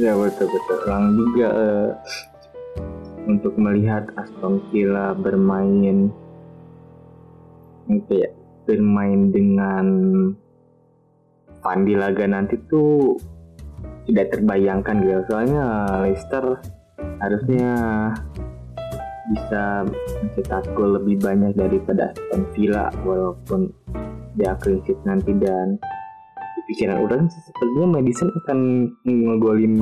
Ya 0.00 0.18
betul 0.18 0.50
betul 0.50 0.78
orang 0.90 1.06
juga 1.14 1.46
eh, 1.54 1.88
untuk 3.30 3.54
melihat 3.54 4.10
Aston 4.18 4.64
Villa 4.74 5.14
bermain 5.14 6.10
apa 7.90 8.12
ya 8.14 8.30
bermain 8.66 9.34
dengan 9.34 9.86
fun 11.60 11.78
di 11.84 11.94
laga 11.98 12.24
nanti 12.26 12.56
tuh 12.70 13.18
tidak 14.08 14.34
terbayangkan 14.34 14.96
gitu. 15.04 15.20
Soalnya 15.30 15.62
Leicester 16.02 16.58
harusnya 17.20 17.72
bisa 19.30 19.86
mencetak 20.22 20.66
gol 20.74 20.98
lebih 20.98 21.22
banyak 21.22 21.54
daripada 21.54 22.10
Aston 22.10 22.42
Villa 22.54 22.90
walaupun 23.06 23.70
dia 24.34 24.58
clean 24.58 24.82
sheet 24.82 24.98
nanti 25.06 25.30
dan 25.38 25.78
di 26.34 26.60
pikiran 26.74 27.06
orang 27.06 27.30
sepertinya 27.30 27.98
Madison 27.98 28.28
akan 28.42 28.58
ngegolin 29.06 29.74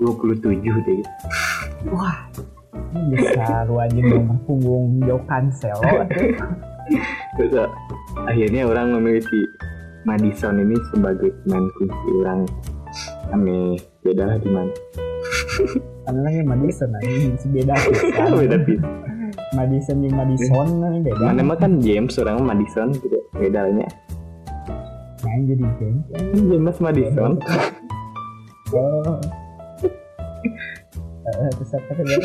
27 0.00 0.40
deh. 0.40 0.56
Gitu. 0.64 1.12
wah. 1.92 2.24
Ini 2.94 3.14
bisa 3.18 3.66
wajib 3.70 4.02
nomor 4.06 4.38
punggung 4.46 5.02
jauh 5.02 5.22
cancel 5.26 5.74
Terus, 7.34 7.66
akhirnya 8.30 8.70
orang 8.70 8.94
memilih 8.94 9.22
si 9.26 9.40
Madison 10.06 10.62
ini 10.62 10.78
sebagai 10.94 11.34
pemain 11.42 11.66
kunci 11.74 12.08
orang. 12.22 12.40
Aneh 13.34 13.74
beda 14.06 14.30
lah 14.30 14.38
di 14.38 14.50
lagi 16.04 16.44
Madison 16.44 16.88
nah 16.92 17.00
ini 17.00 17.32
si 17.40 17.46
beda 17.48 17.72
kan? 18.16 18.36
Beda 18.36 18.56
sih. 18.68 18.78
Madison 19.56 19.96
di 19.98 20.08
Madison 20.10 20.66
ini 20.84 21.00
beda. 21.00 21.22
Mana 21.24 21.40
mah 21.40 21.56
kan 21.56 21.80
James 21.80 22.14
orang 22.20 22.44
Madison 22.44 22.92
gitu 22.92 23.18
bedanya 23.32 23.88
nah 25.24 25.34
jadi 25.48 25.64
James. 25.80 26.04
James 26.36 26.78
Madison. 26.78 27.32
Oh. 28.74 29.20
Eh, 31.30 31.50
terus 31.54 31.78
apa 31.78 31.94
tadi? 31.94 32.16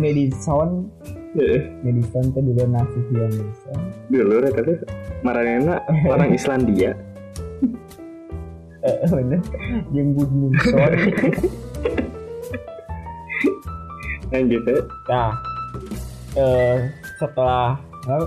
Madison. 0.00 0.88
Eh, 1.36 1.68
Madison 1.84 2.32
itu 2.32 2.40
juga 2.48 2.64
nasi 2.64 2.96
yang 3.12 3.28
Madison 3.28 3.78
dulu 4.08 4.40
rek 4.40 4.56
tapi 4.56 4.72
Maranena 5.20 5.84
orang 6.08 6.32
Islandia. 6.32 6.96
Eh 8.84 9.08
bener. 9.08 9.40
Yang 9.96 10.08
Gudmundsson 10.16 10.92
lanjut 14.34 14.62
ya 14.66 14.78
nah 15.06 15.30
eh 16.34 16.90
setelah 17.22 17.78
eh, 18.10 18.26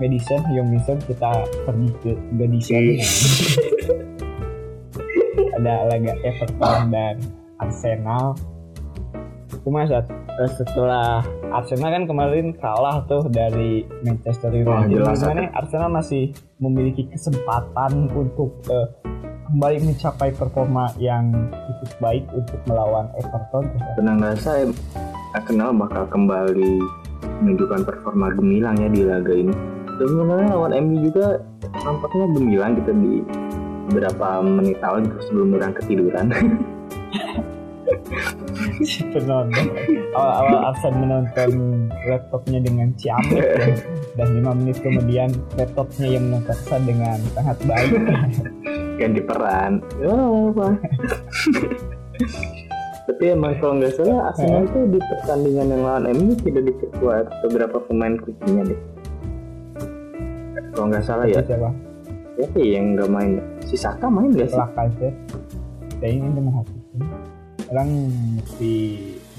Madison 0.00 0.40
Young 0.52 0.68
Madison 0.72 0.98
kita 1.04 1.30
pergi 1.68 1.88
ke 2.00 2.12
Madison 2.32 2.80
ada 5.56 5.88
laga 5.88 6.12
Everton 6.20 6.92
dan 6.92 7.16
Arsenal. 7.58 8.36
Cuma 9.64 9.82
saat 9.88 10.06
eh, 10.12 10.50
setelah 10.54 11.24
Arsenal 11.50 11.90
kan 11.90 12.04
kemarin 12.06 12.46
kalah 12.60 13.02
tuh 13.08 13.26
dari 13.32 13.82
Manchester 14.04 14.52
United. 14.52 14.94
Jelas, 14.94 15.18
gimana 15.24 15.40
nih? 15.48 15.50
Arsenal 15.56 15.90
masih 15.90 16.24
memiliki 16.62 17.08
kesempatan 17.10 18.12
untuk 18.14 18.62
eh, 18.70 18.88
kembali 19.50 19.90
mencapai 19.90 20.30
performa 20.36 20.92
yang 21.02 21.50
cukup 21.50 21.90
baik 21.98 22.24
untuk 22.30 22.60
melawan 22.70 23.10
Everton? 23.18 23.64
Tenang 23.98 24.18
rasa 24.22 24.70
Arsenal 25.36 25.76
bakal 25.76 26.08
kembali 26.08 26.80
menunjukkan 27.44 27.84
performa 27.84 28.32
gemilang 28.32 28.80
ya 28.80 28.88
di 28.88 29.02
laga 29.04 29.32
ini. 29.36 29.52
Dan 29.96 30.06
sebenarnya 30.08 30.48
lawan 30.56 30.72
MU 30.84 30.96
juga 31.08 31.40
nampaknya 31.84 32.26
gemilang 32.36 32.72
gitu 32.80 32.92
di 32.96 33.14
beberapa 33.92 34.26
menit 34.42 34.78
awal 34.82 35.04
gitu 35.04 35.18
sebelum 35.30 35.56
orang 35.60 35.72
ketiduran 35.76 36.26
si 38.82 39.02
penonton. 39.14 39.66
Awal-awal 40.16 40.74
Arsen 40.74 40.94
menonton 41.00 41.50
laptopnya 42.08 42.58
dengan 42.60 42.88
ciamik 42.98 43.40
ya. 43.40 43.72
dan 44.16 44.28
lima 44.36 44.52
menit 44.56 44.80
kemudian 44.82 45.30
laptopnya 45.54 46.06
yang 46.18 46.24
menangkap 46.28 46.58
dengan 46.82 47.18
sangat 47.32 47.58
baik. 47.64 47.92
Ganti 49.00 49.20
peran. 49.20 49.84
Oh, 50.02 50.50
apa 50.56 50.68
tapi 53.06 53.22
emang 53.30 53.54
kalau 53.62 53.78
nggak 53.78 53.94
salah 53.94 54.34
Arsenal 54.34 54.66
itu 54.66 54.78
di 54.90 55.00
pertandingan 55.00 55.66
yang 55.70 55.82
lawan 55.86 56.04
MU 56.10 56.34
tidak 56.42 56.62
diperkuat. 56.66 57.24
Beberapa 57.46 57.76
pemain 57.86 58.14
kuncinya 58.18 58.62
deh. 58.66 58.80
Kalau 60.74 60.86
nggak 60.90 61.04
salah 61.06 61.26
ya. 61.30 61.40
Siapa? 61.40 61.70
Ya 62.36 62.46
yang 62.60 62.98
nggak 62.98 63.08
main. 63.08 63.38
Si 63.64 63.78
Saka 63.78 64.10
main 64.10 64.34
nggak 64.34 64.50
sih? 64.50 64.58
Setelah 64.58 64.70
Kaiser 64.74 65.14
kayaknya 66.00 66.28
itu 66.28 66.40
menghapuskan 66.44 67.00
orang 67.72 67.90
di 68.60 68.74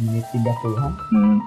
menit 0.04 0.26
30-an 0.34 0.92
hmm, 1.14 1.38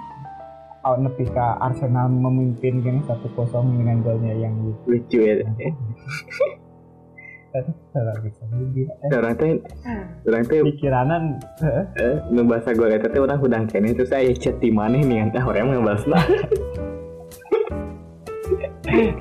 oh, 0.87 0.97
nepi 0.97 1.25
ke 1.29 1.47
Arsenal 1.61 2.07
memimpin 2.09 2.81
gini 2.81 3.01
1-0 3.05 3.27
dengan 3.53 3.97
golnya 4.01 4.35
yang 4.35 4.55
lucu 4.65 4.87
lucu 4.97 5.19
ya 5.21 5.35
orang 9.11 9.35
teh 9.35 9.59
orang 10.27 10.45
teh 10.47 10.61
pikiranan 10.63 11.23
eh, 11.63 11.85
eh, 11.99 12.17
ngebahasa 12.31 12.71
gue 12.75 12.87
eta 12.95 13.11
teh 13.11 13.21
orang 13.21 13.43
udah 13.43 13.67
kene 13.67 13.91
terus 13.95 14.15
saya 14.15 14.31
chat 14.39 14.57
di 14.63 14.71
mana 14.71 15.03
nih 15.03 15.27
entah 15.27 15.43
orang 15.43 15.75
ngebahas 15.75 16.05
lah 16.07 16.25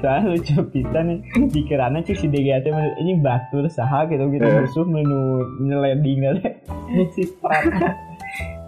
soalnya 0.02 0.28
lucu 0.34 0.58
pisan 0.74 1.04
nih. 1.14 1.20
Pikirannya 1.54 2.02
sih 2.02 2.18
si 2.18 2.26
DGT 2.26 2.74
ini 3.06 3.22
batur 3.22 3.70
saha 3.70 4.10
gitu 4.10 4.26
gitu. 4.34 4.42
Eh. 4.42 4.66
musuh 4.66 4.86
menu 4.86 5.46
nyeleding 5.62 6.26
aja 6.26 6.50
si 7.14 7.30
Prat. 7.38 7.70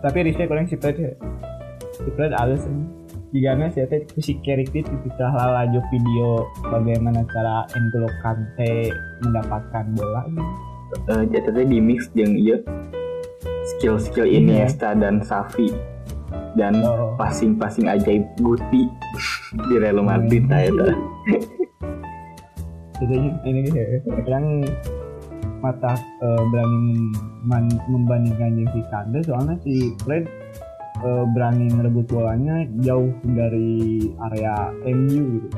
Tapi 0.06 0.18
risnya 0.30 0.46
kurang 0.46 0.70
si 0.70 0.78
Prat 0.78 0.94
ya. 0.98 1.14
si 1.98 2.10
Prat 2.14 2.34
halus 2.38 2.66
ini 2.70 3.01
jika 3.32 3.56
sih 3.72 3.88
teh 3.88 4.02
si 4.20 4.36
Kerikit 4.40 4.86
itu 4.86 5.08
telah 5.16 5.64
laju 5.64 5.80
video 5.88 6.30
bagaimana 6.68 7.24
cara 7.28 7.64
N'Golo 7.74 8.12
Kante 8.20 8.92
mendapatkan 9.24 9.86
bola 9.96 10.22
gitu. 10.28 10.44
Eta 11.32 11.50
teh 11.50 11.64
di 11.64 11.80
mix 11.80 12.12
jeung 12.12 12.36
ieu 12.36 12.60
skill-skill 13.72 14.28
Iya. 14.28 14.38
Iniesta 14.38 14.92
dan 14.92 15.24
Safi 15.24 15.72
dan 16.60 16.84
Oh. 16.84 17.16
passing-passing 17.16 17.88
ajaib 17.88 18.28
Guti 18.38 18.92
di 19.72 19.76
Real 19.80 20.04
Madrid 20.04 20.44
nah 20.46 20.60
eta 20.60 20.92
Jadi 23.00 23.16
ini 23.48 23.60
yang 24.28 24.62
mata 25.58 25.94
eh, 25.96 26.44
berani 26.52 27.10
man- 27.42 27.82
membandingkan 27.88 28.60
yang 28.60 28.70
si 28.70 28.82
Kante 28.92 29.20
soalnya 29.24 29.56
si 29.64 29.74
Fred 30.04 30.28
eh, 31.02 31.26
berani 31.34 31.66
ngerebut 31.74 32.06
bolanya 32.10 32.66
jauh 32.86 33.12
dari 33.26 34.12
area 34.32 34.70
MU 34.86 35.42
gitu. 35.42 35.50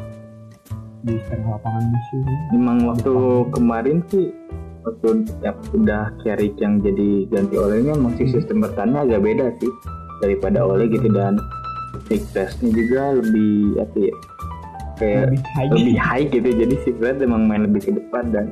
Di 1.03 1.15
setengah 1.27 1.59
lapangan 1.59 1.83
musuh. 1.91 2.23
Memang 2.55 2.77
waktu 2.87 3.13
kemarin 3.51 3.97
sih 4.07 4.31
waktu 4.83 5.27
ya, 5.43 5.51
udah 5.75 6.11
Carrick 6.23 6.55
yang 6.59 6.79
jadi 6.79 7.27
ganti 7.27 7.55
olehnya 7.59 7.95
masih 7.95 8.27
sistem 8.31 8.63
bertahannya 8.63 9.07
agak 9.07 9.21
beda 9.23 9.47
sih 9.59 9.71
daripada 10.23 10.63
oleh 10.63 10.87
gitu 10.91 11.07
dan 11.11 11.39
pressnya 12.07 12.71
juga 12.71 13.15
lebih 13.19 13.79
apa 13.79 13.97
ya 13.99 14.15
kayak 14.99 15.23
lebih 15.27 15.41
high. 15.43 15.69
lebih 15.71 15.97
high 15.99 16.27
gitu. 16.31 16.49
Jadi 16.55 16.75
si 16.87 16.89
Fred 16.95 17.19
emang 17.19 17.47
main 17.47 17.67
lebih 17.67 17.81
ke 17.83 17.91
depan 17.95 18.31
dan 18.31 18.45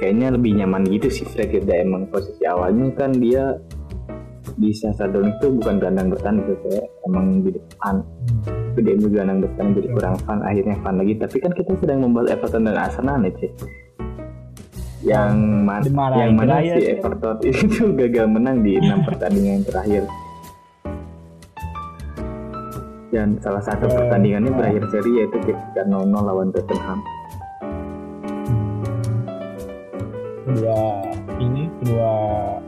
kayaknya 0.00 0.32
lebih 0.32 0.56
nyaman 0.56 0.88
gitu 0.88 1.08
sih 1.12 1.26
Fred 1.28 1.52
ya 1.52 1.84
emang 1.84 2.08
posisi 2.08 2.48
awalnya 2.48 2.88
kan 2.96 3.12
dia 3.12 3.60
di 4.60 4.70
Sasadon 4.70 5.24
itu 5.26 5.46
bukan 5.50 5.80
gelandang 5.80 6.12
bertahan 6.12 6.36
gitu 6.38 6.52
kayak 6.62 6.84
emang 7.02 7.40
di 7.40 7.50
depan. 7.50 8.04
Tapi 8.44 8.80
dia 8.82 8.94
juga 8.94 9.10
gelandang 9.16 9.38
bertahan 9.42 9.68
jadi 9.72 9.88
kurang 9.90 10.14
fun 10.20 10.38
akhirnya 10.40 10.76
fun 10.78 10.94
lagi. 10.94 11.14
Tapi 11.16 11.36
kan 11.40 11.52
kita 11.56 11.72
sedang 11.74 11.98
membahas 12.04 12.28
Everton 12.30 12.62
dan 12.62 12.76
Arsenal 12.76 13.16
nih 13.18 13.32
Cik. 13.34 13.52
yang 15.00 15.32
man- 15.64 15.80
Dimarahin 15.80 16.20
yang 16.20 16.32
mana 16.36 16.60
si. 16.60 16.92
Everton? 16.92 17.36
Itu 17.48 17.96
gagal 17.96 18.26
menang 18.28 18.60
di 18.60 18.76
enam 18.76 19.00
pertandingan 19.08 19.52
yang 19.56 19.66
terakhir. 19.66 20.04
Dan 23.10 23.40
salah 23.40 23.58
satu 23.58 23.88
Eh, 23.88 23.96
pertandingannya 23.96 24.52
eh. 24.52 24.54
berakhir 24.54 24.84
seri 24.92 25.10
yaitu 25.18 25.40
ketika 25.40 25.82
0-0 25.82 26.04
lawan 26.20 26.52
Tottenham. 26.52 27.00
Kedua 30.44 30.78
ini 31.38 31.62
kedua 31.80 32.10
eh, 32.12 32.59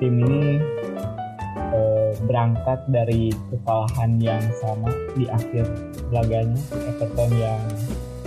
tim 0.00 0.16
ini 0.16 0.58
eh, 1.76 2.10
berangkat 2.24 2.80
dari 2.88 3.30
kesalahan 3.52 4.16
yang 4.18 4.42
sama 4.58 4.90
di 5.14 5.28
akhir 5.28 5.68
laganya 6.10 6.58
Everton 6.72 7.30
yang 7.36 7.62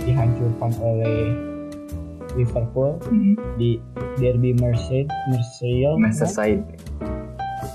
dihancurkan 0.06 0.72
oleh 0.78 1.34
Liverpool 2.34 2.98
di 3.58 3.78
Derby 4.18 4.54
Merseyside 4.58 5.10
Merseyside. 5.30 5.98
Merseyside. 5.98 6.62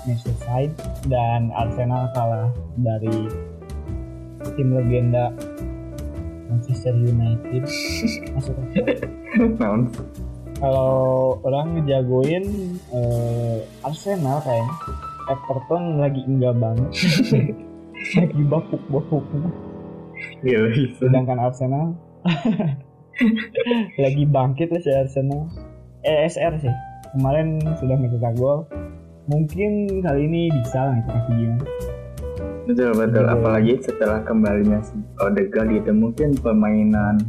Merseyside. 0.04 0.72
Dan 1.08 1.48
Arsenal 1.56 2.12
kalah 2.12 2.52
dari 2.80 3.28
tim 4.56 4.68
legenda 4.76 5.32
Manchester 6.48 6.92
United. 6.92 7.62
Masuk 8.36 8.56
akal. 8.58 9.88
Kalau 10.60 10.92
orang 11.40 11.80
ngejagoin 11.80 12.44
eh, 12.92 13.64
Arsenal 13.80 14.44
kayaknya. 14.44 14.74
Everton 15.30 16.02
lagi 16.02 16.20
enggak 16.26 16.58
banget. 16.58 16.90
Lagi 18.16 18.42
bapuk-bapuknya 18.48 19.52
Gila 20.40 20.68
bisa. 20.72 21.04
sedangkan 21.04 21.38
Arsenal. 21.38 21.86
Lagi 24.02 24.24
bangkit 24.24 24.72
lah 24.72 24.80
si 24.80 24.90
Arsenal. 24.90 25.46
ESR 26.02 26.58
sih. 26.64 26.74
Kemarin 27.12 27.60
sudah 27.78 27.96
mencetak 28.00 28.34
gol. 28.40 28.64
Mungkin 29.28 30.02
kali 30.02 30.26
ini 30.26 30.50
bisa 30.50 30.90
lah 30.90 30.96
kita 31.06 31.20
gimana 31.30 31.64
Betul 32.66 32.90
betul. 32.96 33.24
Iya. 33.26 33.34
Apalagi 33.36 33.72
setelah 33.84 34.18
kembalinya 34.24 34.80
si 34.82 34.96
Odegaard 35.22 35.70
gitu 35.76 35.92
mungkin 35.94 36.34
permainan 36.40 37.20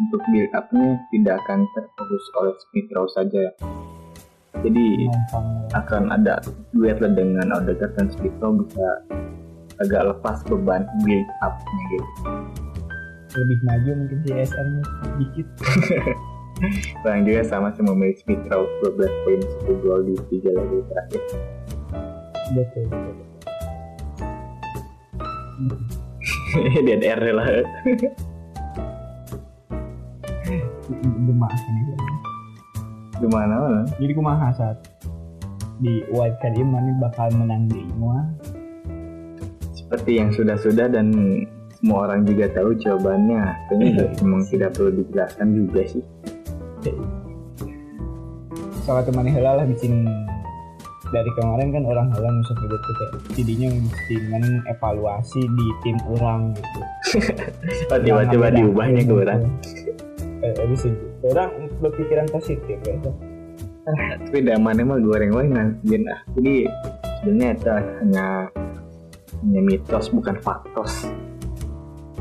untuk 0.00 0.20
build 0.32 0.52
up-nya 0.56 0.96
tidak 1.12 1.36
akan 1.44 1.68
terfokus 1.76 2.24
oleh 2.40 2.54
Smith 2.56 2.88
Rowe 2.96 3.10
saja. 3.12 3.44
Jadi 4.60 5.08
Numpang. 5.08 5.46
akan 5.72 6.02
ada 6.12 6.42
duet 6.74 6.98
lah 7.00 7.12
dengan 7.12 7.48
Odegaard 7.54 7.96
dan 7.96 8.08
Smith 8.12 8.34
Rowe 8.40 8.60
bisa 8.64 8.86
agak 9.80 10.12
lepas 10.12 10.44
beban 10.48 10.84
build 11.04 11.28
up-nya 11.40 11.82
gitu. 11.92 12.08
lebih 13.30 13.62
maju 13.62 13.90
mungkin 13.94 14.18
ESR 14.26 14.66
nya 14.66 14.82
dikit 15.22 15.46
Bang 17.06 17.22
juga 17.30 17.46
sama 17.46 17.70
sih 17.72 17.86
memilih 17.86 18.18
Smith 18.20 18.42
Rowe 18.50 18.66
12 18.90 19.06
poin 19.24 19.40
1 19.70 19.82
gol 19.86 20.00
di 20.02 20.14
3 20.42 20.50
laga 20.50 20.76
terakhir. 20.90 21.22
betul, 22.52 22.84
betul. 22.90 23.26
DDR 26.86 27.22
lah. 27.32 27.46
Ini. 31.00 31.94
Gimana 33.20 33.54
mana? 33.60 33.80
jadi 34.00 34.12
saat 34.56 34.78
di 35.80 36.04
wild 36.12 36.36
card 36.44 36.54
ini 36.60 36.66
mana 36.68 36.92
bakal 37.00 37.32
menang 37.32 37.64
di 37.72 37.80
semua 37.88 38.20
seperti 39.72 40.20
yang 40.20 40.30
sudah-sudah 40.30 40.86
dan 40.92 41.08
semua 41.80 42.04
orang 42.04 42.28
juga 42.28 42.52
tahu 42.52 42.76
jawabannya 42.76 43.42
kayaknya 43.72 43.88
Iya. 43.96 44.04
memang 44.20 44.42
tidak 44.52 44.70
perlu 44.76 44.90
dijelaskan 45.00 45.48
juga 45.56 45.80
sih 45.88 46.04
soalnya 48.84 49.08
teman 49.08 49.26
heula 49.32 49.52
lah 49.56 49.64
bikin 49.64 50.04
dari 51.10 51.30
kemarin 51.40 51.68
kan 51.72 51.82
orang 51.88 52.06
heula 52.12 52.28
musuh 52.28 52.56
gitu 52.60 52.76
kita 52.76 53.04
jadinya 53.40 53.68
mesti 53.80 54.14
mana 54.28 54.48
evaluasi 54.68 55.40
di 55.40 55.66
tim 55.80 55.96
orang 56.12 56.52
gitu 56.54 56.80
oh, 57.92 57.98
tiba-tiba 58.04 58.46
diubahnya 58.52 59.00
ke 59.00 59.08
gitu. 59.08 59.16
orang 59.24 59.42
eh, 60.42 60.52
eh, 60.56 60.66
bisa 60.68 60.88
orang 61.24 61.68
berpikiran 61.80 62.26
positif 62.32 62.76
ya 62.84 62.96
tapi 63.90 64.44
damannya 64.44 64.84
mah 64.84 64.98
goreng 65.00 65.32
wae 65.34 65.48
ngasih 65.48 66.04
ah 66.06 66.20
jadi 66.36 66.54
sebenarnya 67.20 67.48
itu 67.56 67.70
hanya 67.70 68.26
hanya 69.40 69.60
mitos 69.64 70.12
bukan 70.12 70.36
faktos. 70.40 71.08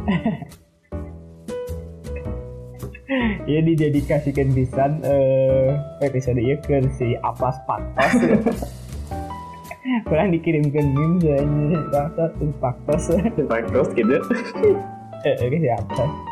Ya 3.49 3.65
didedikasikan 3.65 4.53
pisan 4.53 5.01
eh 5.01 5.73
episode 6.05 6.37
ieu 6.37 6.61
ke 6.61 6.77
si 6.93 7.17
Aplas 7.25 7.57
Paktos 7.65 8.21
kurang 10.09 10.29
dikirimkan 10.29 10.93
meme 10.93 11.17
soalnya 11.17 11.81
rasa 11.89 12.29
tuh 12.37 12.53
Paktos 12.61 13.09
faktos 13.49 13.89
gitu. 13.97 14.21
Eh 15.25 15.35
eh 15.41 15.57
siapa 15.57 16.28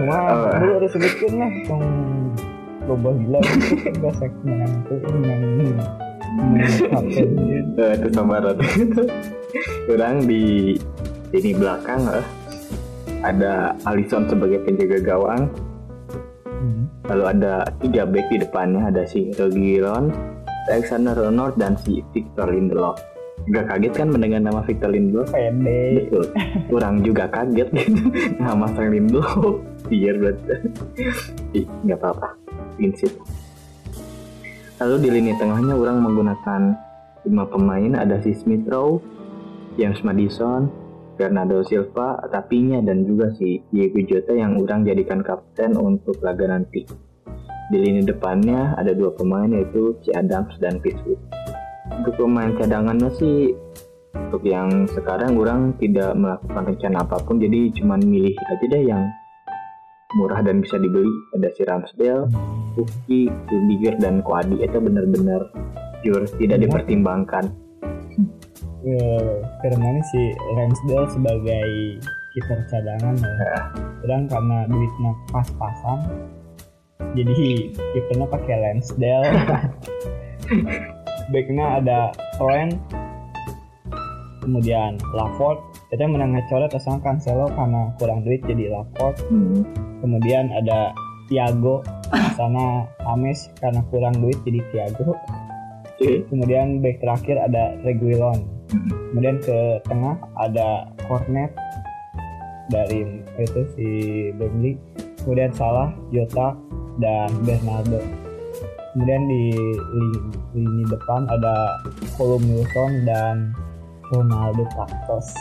cuma 0.00 0.16
Oh. 0.32 0.48
dulu 0.56 0.72
harus 0.80 0.90
sebutkan 0.96 1.32
lah 1.36 1.52
tong 1.68 1.84
boboh 2.88 3.12
gila 3.20 3.38
itu 3.44 4.32
menang 4.40 4.72
kapten 6.88 7.30
Eh, 7.76 7.92
itu 7.96 8.08
sama 8.12 8.40
Orang 9.86 10.24
di 10.24 10.74
ini 11.30 11.50
belakang 11.54 12.00
eh, 12.08 12.24
ada 13.20 13.76
Alisson 13.84 14.26
sebagai 14.26 14.64
penjaga 14.64 14.98
gawang. 15.04 15.42
Hmm. 16.46 16.88
Lalu 17.06 17.24
ada 17.36 17.66
tiga 17.80 18.02
back 18.06 18.26
di 18.30 18.38
depannya 18.40 18.88
ada 18.88 19.02
si 19.04 19.30
Reguilon, 19.34 20.10
Alexander 20.70 21.18
Arnold 21.18 21.58
dan 21.58 21.76
si 21.76 22.00
Victor 22.12 22.48
Lindelof. 22.48 22.98
Gak 23.50 23.72
kaget 23.72 23.92
kan 23.96 24.08
mendengar 24.12 24.40
nama 24.40 24.60
Victor 24.62 24.92
Lindelof? 24.92 25.32
pede 25.32 26.04
Betul. 26.06 26.24
Kurang 26.68 27.00
juga 27.02 27.26
kaget 27.26 27.68
gitu. 27.72 28.12
nama 28.44 28.68
sang 28.72 28.92
Lindelof. 28.92 29.60
Iya 29.88 30.12
berarti. 30.20 30.52
Ih, 31.56 31.66
nggak 31.86 31.98
apa-apa. 32.02 32.36
Prinsip. 32.76 33.16
Lalu 34.80 34.96
di 35.00 35.08
lini 35.08 35.32
tengahnya 35.36 35.76
orang 35.76 36.04
menggunakan 36.04 36.60
lima 37.24 37.44
pemain 37.48 37.92
ada 38.00 38.16
si 38.24 38.32
Smith 38.32 38.64
Rowe, 38.68 39.00
James 39.76 40.00
Madison, 40.04 40.72
Bernardo 41.20 41.60
Silva, 41.60 42.16
Rapinya 42.32 42.80
dan 42.80 43.04
juga 43.04 43.28
si 43.36 43.60
Diego 43.68 44.00
Jota 44.08 44.32
yang 44.32 44.56
orang 44.56 44.88
jadikan 44.88 45.20
kapten 45.20 45.76
untuk 45.76 46.16
laga 46.24 46.48
nanti. 46.48 46.88
Di 47.70 47.76
lini 47.76 48.02
depannya 48.02 48.72
ada 48.80 48.96
dua 48.96 49.12
pemain 49.12 49.46
yaitu 49.46 50.00
si 50.00 50.10
Adams 50.16 50.56
dan 50.64 50.80
Pittswood. 50.80 51.20
Untuk 51.92 52.16
pemain 52.16 52.56
cadangannya 52.56 53.12
sih 53.20 53.52
untuk 54.16 54.42
yang 54.42 54.88
sekarang 54.90 55.38
orang 55.38 55.74
tidak 55.78 56.14
melakukan 56.18 56.72
rencana 56.74 57.02
apa 57.06 57.18
pun 57.22 57.38
jadi 57.38 57.70
cuman 57.78 58.00
milih 58.02 58.34
aja 58.34 58.66
deh 58.66 58.82
yang 58.86 59.02
murah 60.18 60.42
dan 60.42 60.58
bisa 60.58 60.74
dibeli 60.76 61.06
ada 61.38 61.48
si 61.54 61.62
Ramsdale, 61.62 62.26
Pukki, 62.74 63.30
Rudiger 63.50 63.94
dan 64.02 64.22
Koadi 64.26 64.58
itu 64.62 64.78
benar-benar 64.78 65.42
pure 66.02 66.26
tidak 66.40 66.58
Iya. 66.58 66.64
dipertimbangkan. 66.66 67.44
Eh, 68.80 69.34
karena 69.60 70.00
si 70.08 70.32
Ramsdale 70.56 71.06
sebagai 71.12 71.68
kiper 72.32 72.58
cadangan 72.72 73.14
ya. 73.20 73.60
Sedang 74.00 74.24
karena 74.26 74.58
duitnya 74.66 75.12
pas-pasan, 75.28 75.98
jadi 77.12 77.68
kipernya 77.92 78.26
pakai 78.32 78.54
Ramsdale. 78.56 79.30
Backnya 81.30 81.66
ada 81.78 82.00
Trent, 82.40 82.74
kemudian 84.42 84.98
Laporte. 85.14 85.69
Kita 85.90 86.06
menang 86.06 86.38
ngecoret 86.38 86.70
asal 86.70 87.02
Cancelo 87.02 87.50
karena 87.50 87.90
kurang 87.98 88.22
duit 88.22 88.38
jadi 88.46 88.70
Laporte. 88.70 89.26
Hmm. 89.26 89.66
Kemudian 89.98 90.54
ada 90.54 90.94
Thiago, 91.26 91.82
sana 92.38 92.86
Ames 93.10 93.50
karena 93.58 93.82
kurang 93.90 94.14
duit 94.22 94.38
jadi 94.46 94.62
Thiago. 94.70 95.18
Oke. 95.98 96.22
Kemudian 96.30 96.78
back 96.78 97.02
terakhir 97.02 97.42
ada 97.42 97.74
Reguilon. 97.82 98.38
Kemudian 99.10 99.42
ke 99.42 99.82
tengah 99.90 100.14
ada 100.38 100.94
Cornet 101.10 101.50
dari 102.70 103.26
itu 103.42 103.60
si 103.74 103.86
Burnley. 104.38 104.78
Kemudian 105.26 105.50
Salah, 105.50 105.90
Jota 106.14 106.54
dan 107.02 107.34
Bernardo. 107.42 107.98
Kemudian 108.94 109.22
di 109.26 109.42
lini, 109.74 110.18
lini 110.54 110.84
depan 110.86 111.26
ada 111.30 111.82
Colum 112.14 112.46
Wilson 112.46 113.06
dan 113.06 113.54
Ronaldo 114.10 114.66
Pakos. 114.74 115.32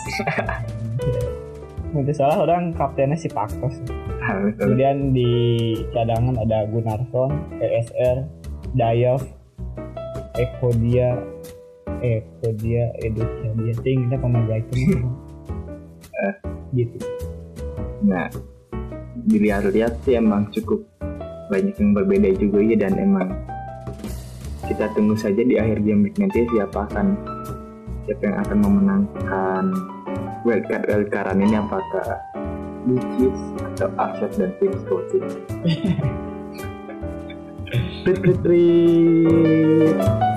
Mungkin 1.91 2.13
salah 2.19 2.45
orang 2.45 2.71
kaptennya 2.77 3.17
si 3.17 3.27
Pakos. 3.29 3.81
Kemudian 4.61 5.09
di 5.11 5.29
cadangan 5.89 6.37
ada 6.37 6.69
Gunnarsson, 6.69 7.33
ESR, 7.57 8.29
Dayoff, 8.77 9.25
Ekodia, 10.37 11.17
Ekodia, 11.99 12.93
Educia, 13.01 13.49
dia 13.57 13.73
ting 13.81 14.05
kita 14.05 14.17
pemain 14.21 14.61
itu 14.61 15.01
gitu. 16.77 16.97
Nah, 18.05 18.29
dilihat-lihat 19.27 19.99
sih 20.05 20.15
emang 20.15 20.47
cukup 20.53 20.85
banyak 21.49 21.73
yang 21.81 21.91
berbeda 21.97 22.29
juga 22.37 22.61
ya 22.61 22.77
dan 22.77 22.93
emang 23.01 23.33
kita 24.69 24.85
tunggu 24.93 25.17
saja 25.17 25.41
di 25.41 25.57
akhir 25.57 25.81
game 25.81 26.05
week 26.05 26.15
nanti 26.21 26.45
siapa 26.45 26.85
akan 26.85 27.17
siapa 28.09 28.25
yang 28.25 28.41
akan 28.41 28.57
memenangkan 28.65 29.63
wildcard 30.41 30.89
wildcardan 30.89 31.45
ini 31.45 31.61
apakah 31.61 32.17
Lucis 32.89 33.37
atau 33.61 33.93
Arset 34.01 34.33
dan 34.33 34.49
Tim 34.57 34.73
Scotty. 34.81 35.21
Trit, 38.01 38.17
trit, 38.17 38.39
trit. 38.41 40.28